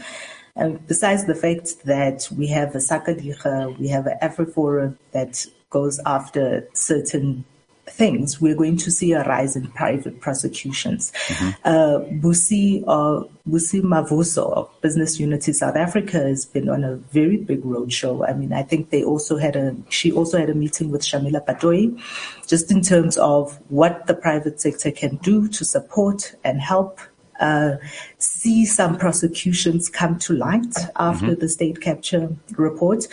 [0.54, 6.00] And besides the fact that we have a Sakadicha, we have an AfriForum that goes
[6.06, 7.44] after certain
[7.90, 11.12] things, we're going to see a rise in private prosecutions.
[11.28, 11.50] Mm-hmm.
[11.64, 16.96] Uh, Busi or uh, Busi Mavuso of Business Unity South Africa has been on a
[16.96, 18.28] very big roadshow.
[18.28, 21.44] I mean, I think they also had a she also had a meeting with Shamila
[21.44, 22.00] Batohi,
[22.46, 27.00] just in terms of what the private sector can do to support and help
[27.40, 27.76] uh,
[28.18, 31.40] see some prosecutions come to light after mm-hmm.
[31.40, 33.06] the state capture report.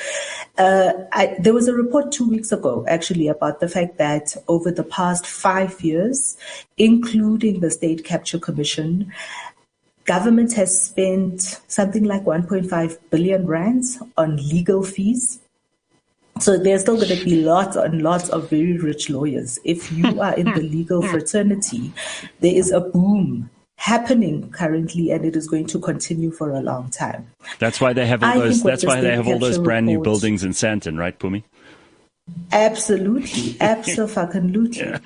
[0.58, 4.72] Uh, I, there was a report two weeks ago, actually, about the fact that over
[4.72, 6.38] the past five years,
[6.78, 9.12] including the state capture commission,
[10.06, 15.40] government has spent something like 1.5 billion rands on legal fees
[16.40, 19.58] so there's still going to be lots and lots of very rich lawyers.
[19.64, 21.94] If you are in the legal fraternity,
[22.42, 26.90] there is a boom happening currently and it is going to continue for a long
[26.90, 27.28] time.
[27.60, 30.44] That's why they have all those that's why they have all those brand new buildings
[30.44, 31.44] in Sandton, right, Phumi?
[32.52, 34.78] Absolutely, absolutely.
[34.78, 34.98] yeah.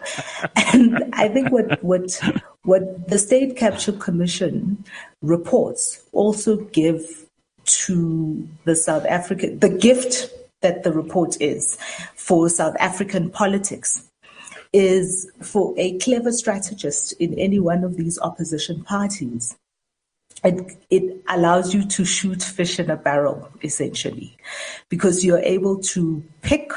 [0.74, 2.20] And I think what what
[2.63, 4.84] what the State Capture Commission
[5.22, 7.26] reports also give
[7.65, 11.78] to the South African the gift that the report is
[12.15, 14.09] for South African politics
[14.74, 19.57] is for a clever strategist in any one of these opposition parties.
[20.43, 24.38] It, it allows you to shoot fish in a barrel, essentially,
[24.89, 26.72] because you're able to pick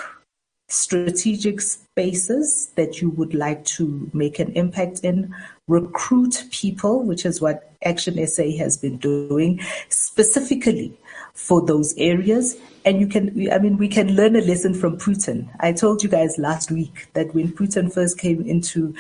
[0.68, 5.34] strategic spaces that you would like to make an impact in,
[5.68, 10.98] recruit people, which is what Action SA has been doing specifically
[11.34, 12.56] for those areas.
[12.84, 15.48] And you can, I mean, we can learn a lesson from Putin.
[15.60, 18.94] I told you guys last week that when Putin first came into,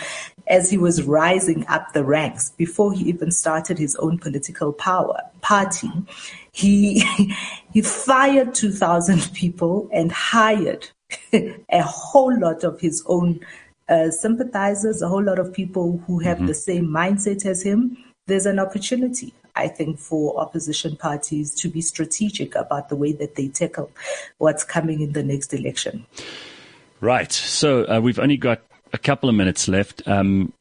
[0.46, 5.20] as he was rising up the ranks, before he even started his own political power
[5.40, 5.90] party,
[6.52, 7.00] he,
[7.72, 10.88] he fired 2,000 people and hired
[11.32, 13.40] a whole lot of his own
[13.88, 16.46] uh, sympathizers, a whole lot of people who have mm-hmm.
[16.46, 17.96] the same mindset as him.
[18.26, 23.36] There's an opportunity I think, for opposition parties to be strategic about the way that
[23.36, 23.90] they tackle
[24.38, 26.06] what's coming in the next election.
[27.00, 27.32] Right.
[27.32, 30.06] So uh, we've only got a couple of minutes left.
[30.06, 30.52] Um,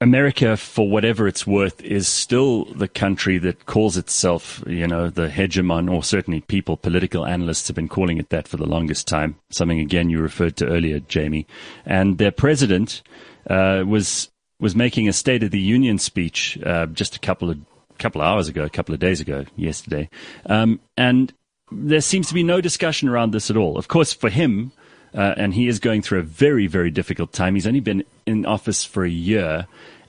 [0.00, 5.28] America, for whatever it's worth, is still the country that calls itself, you know, the
[5.28, 9.36] hegemon, or certainly people, political analysts have been calling it that for the longest time.
[9.48, 11.46] Something again you referred to earlier, Jamie.
[11.86, 13.02] And their president
[13.48, 14.28] uh, was
[14.58, 17.58] was making a State of the Union speech uh, just a couple of
[17.96, 20.08] couple of hours ago, a couple of days ago, yesterday.
[20.46, 21.32] Um, and
[21.70, 23.76] there seems to be no discussion around this at all.
[23.76, 24.72] Of course, for him,
[25.14, 27.54] uh, and he is going through a very, very difficult time.
[27.54, 29.66] He's only been in office for a year,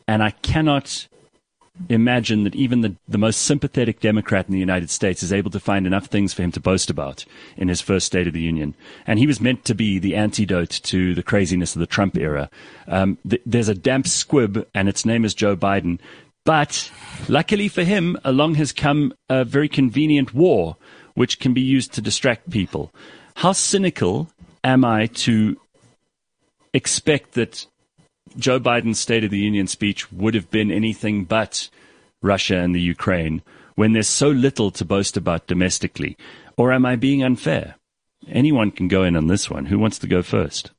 [0.08, 1.08] and I cannot
[1.90, 5.60] imagine that even the, the most sympathetic Democrat in the United States is able to
[5.60, 7.26] find enough things for him to boast about
[7.56, 8.74] in his first State of the Union.
[9.06, 12.50] And he was meant to be the antidote to the craziness of the Trump era.
[12.88, 16.00] Um, th- there's a damp squib, and its name is Joe Biden.
[16.48, 16.90] But
[17.28, 20.78] luckily for him, along has come a very convenient war,
[21.14, 22.90] which can be used to distract people.
[23.36, 24.30] How cynical
[24.64, 25.60] am I to
[26.74, 27.68] expect that
[28.38, 31.70] Joe Biden's State of the Union speech would have been anything but
[32.22, 33.42] Russia and the Ukraine
[33.76, 36.16] when there's so little to boast about domestically?
[36.56, 37.76] Or am I being unfair?
[38.30, 39.66] Anyone can go in on this one.
[39.66, 40.72] Who wants to go first?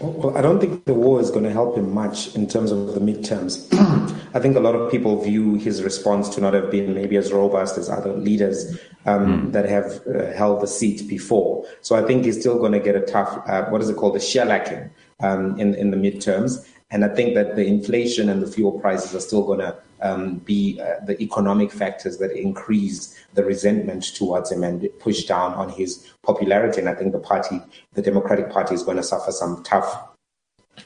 [0.00, 2.94] Well, I don't think the war is going to help him much in terms of
[2.94, 3.68] the midterms.
[4.34, 7.32] I think a lot of people view his response to not have been maybe as
[7.32, 9.52] robust as other leaders um, mm.
[9.52, 11.66] that have uh, held the seat before.
[11.82, 14.14] So I think he's still going to get a tough, uh, what is it called,
[14.14, 14.88] the shellacking
[15.20, 16.66] um, in, in the midterms.
[16.90, 20.38] And I think that the inflation and the fuel prices are still going to um,
[20.38, 25.68] be uh, the economic factors that increase the resentment towards him and push down on
[25.68, 26.80] his popularity.
[26.80, 27.60] And I think the party,
[27.94, 30.08] the Democratic Party, is going to suffer some tough,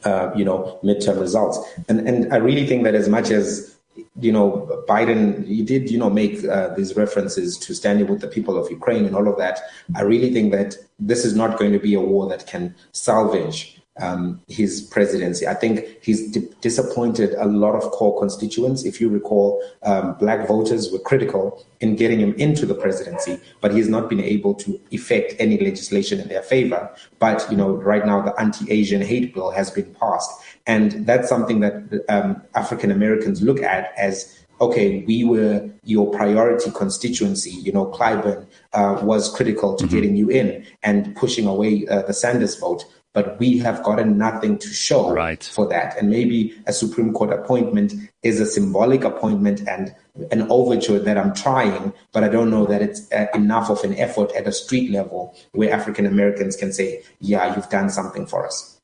[0.05, 1.59] uh, you know, midterm results.
[1.89, 3.75] And and I really think that as much as
[4.21, 8.27] you know, Biden, he did, you know, make uh, these references to standing with the
[8.27, 9.61] people of Ukraine and all of that.
[9.95, 13.81] I really think that this is not going to be a war that can salvage
[14.01, 15.47] um, his presidency.
[15.47, 18.85] I think he's di- disappointed a lot of core constituents.
[18.85, 23.73] If you recall, um, black voters were critical in getting him into the presidency, but
[23.73, 26.91] he's not been able to effect any legislation in their favor.
[27.19, 30.31] But, you know, right now the anti-Asian hate bill has been passed.
[30.67, 36.71] And that's something that um, African Americans look at as okay, we were your priority
[36.71, 37.51] constituency.
[37.51, 39.95] You know, Clyburn uh, was critical to mm-hmm.
[39.95, 42.85] getting you in and pushing away uh, the Sanders vote
[43.15, 45.43] but we have gotten nothing to show right.
[45.43, 45.97] for that.
[45.97, 49.95] And maybe a Supreme Court appointment is a symbolic appointment and
[50.31, 53.95] an overture that I'm trying, but I don't know that it's uh, enough of an
[53.95, 58.47] effort at a street level where African Americans can say, yeah, you've done something for
[58.47, 58.81] us.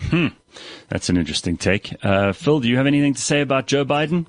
[0.00, 0.28] Hmm.
[0.88, 1.94] That's an interesting take.
[2.02, 4.26] Uh, Phil, do you have anything to say about Joe Biden?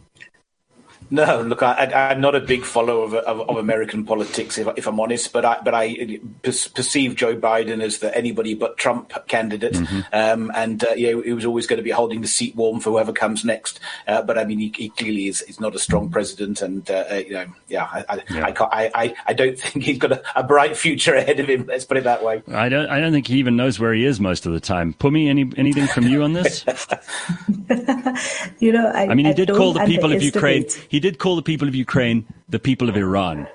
[1.11, 4.85] No, look, I, am not a big follower of, of, of American politics, if, if,
[4.85, 5.33] I'm honest.
[5.33, 10.01] But I, but I perceive Joe Biden as the anybody but Trump candidate, mm-hmm.
[10.13, 12.79] um, and uh, you know, he was always going to be holding the seat warm
[12.79, 13.79] for whoever comes next.
[14.07, 17.05] Uh, but I mean, he, he clearly is, is, not a strong president, and uh,
[17.09, 18.45] uh you know, yeah, I, I, yeah.
[18.45, 21.65] I, I, I, don't think he's got a, a, bright future ahead of him.
[21.65, 22.43] Let's put it that way.
[22.47, 24.93] I don't, I don't think he even knows where he is most of the time.
[24.93, 26.63] Phumi, any anything from you on this?
[28.59, 30.65] you know, I, I mean, he did call the people of Ukraine.
[30.87, 33.47] He he did call the people of Ukraine the people of Iran.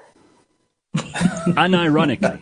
[1.67, 2.41] Unironically.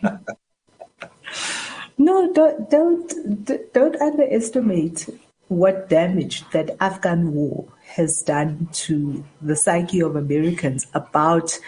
[1.98, 5.09] No, don't, don't, don't underestimate
[5.48, 11.59] what damage that Afghan war has done to the psyche of Americans about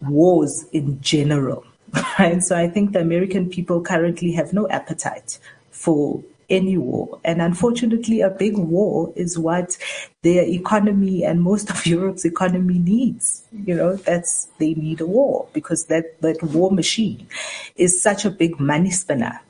[0.00, 1.64] wars in general.
[2.20, 2.40] Right?
[2.40, 5.40] So I think the American people currently have no appetite
[5.72, 7.20] for any war.
[7.24, 9.76] And unfortunately, a big war is what
[10.22, 13.44] their economy and most of Europe's economy needs.
[13.66, 17.26] You know, that's, they need a war because that, that war machine
[17.76, 19.40] is such a big money spinner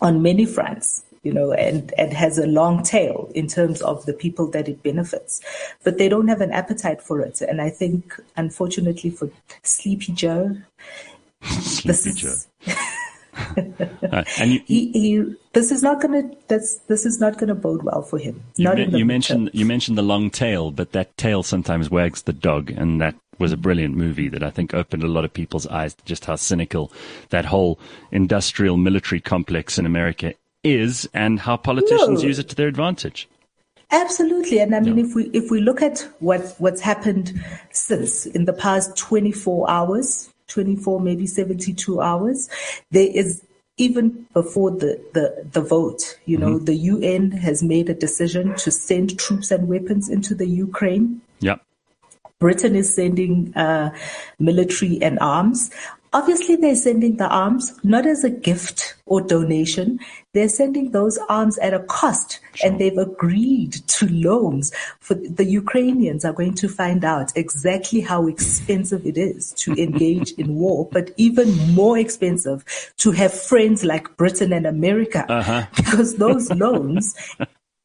[0.00, 4.12] on many fronts you know, and, and has a long tail in terms of the
[4.12, 5.40] people that it benefits.
[5.84, 7.40] But they don't have an appetite for it.
[7.40, 9.30] And I think, unfortunately, for
[9.62, 10.56] Sleepy Joe,
[11.42, 12.34] Sleepy Joe.
[13.34, 17.48] uh, and you, he, he, this is not going to this this is not going
[17.48, 18.42] to bode well for him.
[18.56, 22.70] You, you mentioned you mentioned the long tail, but that tail sometimes wags the dog,
[22.70, 25.94] and that was a brilliant movie that I think opened a lot of people's eyes
[25.94, 26.92] to just how cynical
[27.30, 27.78] that whole
[28.10, 32.28] industrial military complex in America is, and how politicians no.
[32.28, 33.28] use it to their advantage.
[33.90, 38.46] Absolutely, and I mean, if we if we look at what what's happened since in
[38.46, 42.48] the past 24 hours, 24, maybe 72 hours.
[42.90, 43.42] There is
[43.78, 46.66] even before the, the, the vote, you know, mm-hmm.
[46.66, 51.22] the UN has made a decision to send troops and weapons into the Ukraine.
[51.40, 51.56] Yeah.
[52.38, 53.94] Britain is sending uh,
[54.38, 55.70] military and arms.
[56.14, 59.98] Obviously, they're sending the arms not as a gift or donation.
[60.34, 62.70] They're sending those arms at a cost, sure.
[62.70, 64.72] and they've agreed to loans.
[65.00, 70.32] For the Ukrainians are going to find out exactly how expensive it is to engage
[70.32, 72.64] in war, but even more expensive
[72.98, 75.66] to have friends like Britain and America, uh-huh.
[75.76, 77.14] because those loans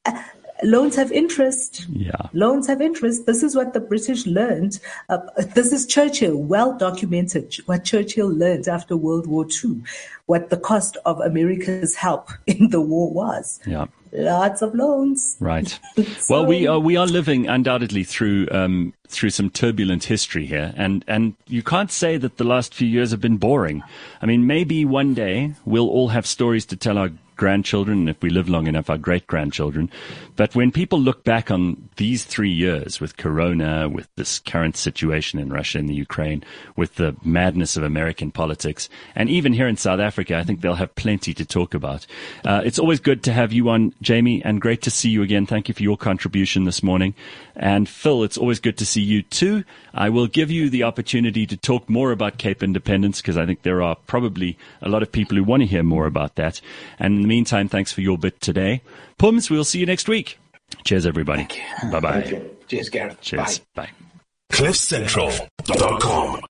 [0.63, 1.85] loans have interest.
[1.89, 2.11] Yeah.
[2.33, 3.25] Loans have interest.
[3.25, 4.79] This is what the British learned.
[5.09, 5.19] Uh,
[5.55, 9.81] this is Churchill, well documented, what Churchill learned after World War II,
[10.25, 13.59] what the cost of America's help in the war was.
[13.65, 13.85] Yeah.
[14.13, 15.35] lots of loans.
[15.39, 15.79] Right.
[16.17, 20.73] So- well, we are we are living undoubtedly through um, through some turbulent history here,
[20.77, 23.83] and and you can't say that the last few years have been boring.
[24.21, 28.21] I mean, maybe one day we'll all have stories to tell our grandchildren, and if
[28.21, 29.89] we live long enough, our great grandchildren.
[30.35, 35.39] But when people look back on these three years with Corona, with this current situation
[35.39, 36.43] in Russia and the Ukraine,
[36.75, 40.75] with the madness of American politics, and even here in South Africa, I think they'll
[40.75, 42.05] have plenty to talk about.
[42.43, 45.45] Uh, it's always good to have you on, Jamie, and great to see you again.
[45.45, 47.15] Thank you for your contribution this morning.
[47.55, 49.63] And Phil, it's always good to see you too.
[49.93, 53.63] I will give you the opportunity to talk more about Cape Independence because I think
[53.63, 56.61] there are probably a lot of people who want to hear more about that.
[56.99, 58.81] And the meantime, thanks for your bit today.
[59.17, 60.39] Pums, we'll see you next week.
[60.83, 61.47] Cheers, everybody.
[61.91, 62.41] Bye bye.
[62.67, 63.21] Cheers, Gareth.
[63.21, 63.59] Cheers.
[63.75, 63.83] Bye.
[63.83, 63.89] Bye.
[64.51, 66.41] CliffCentral.com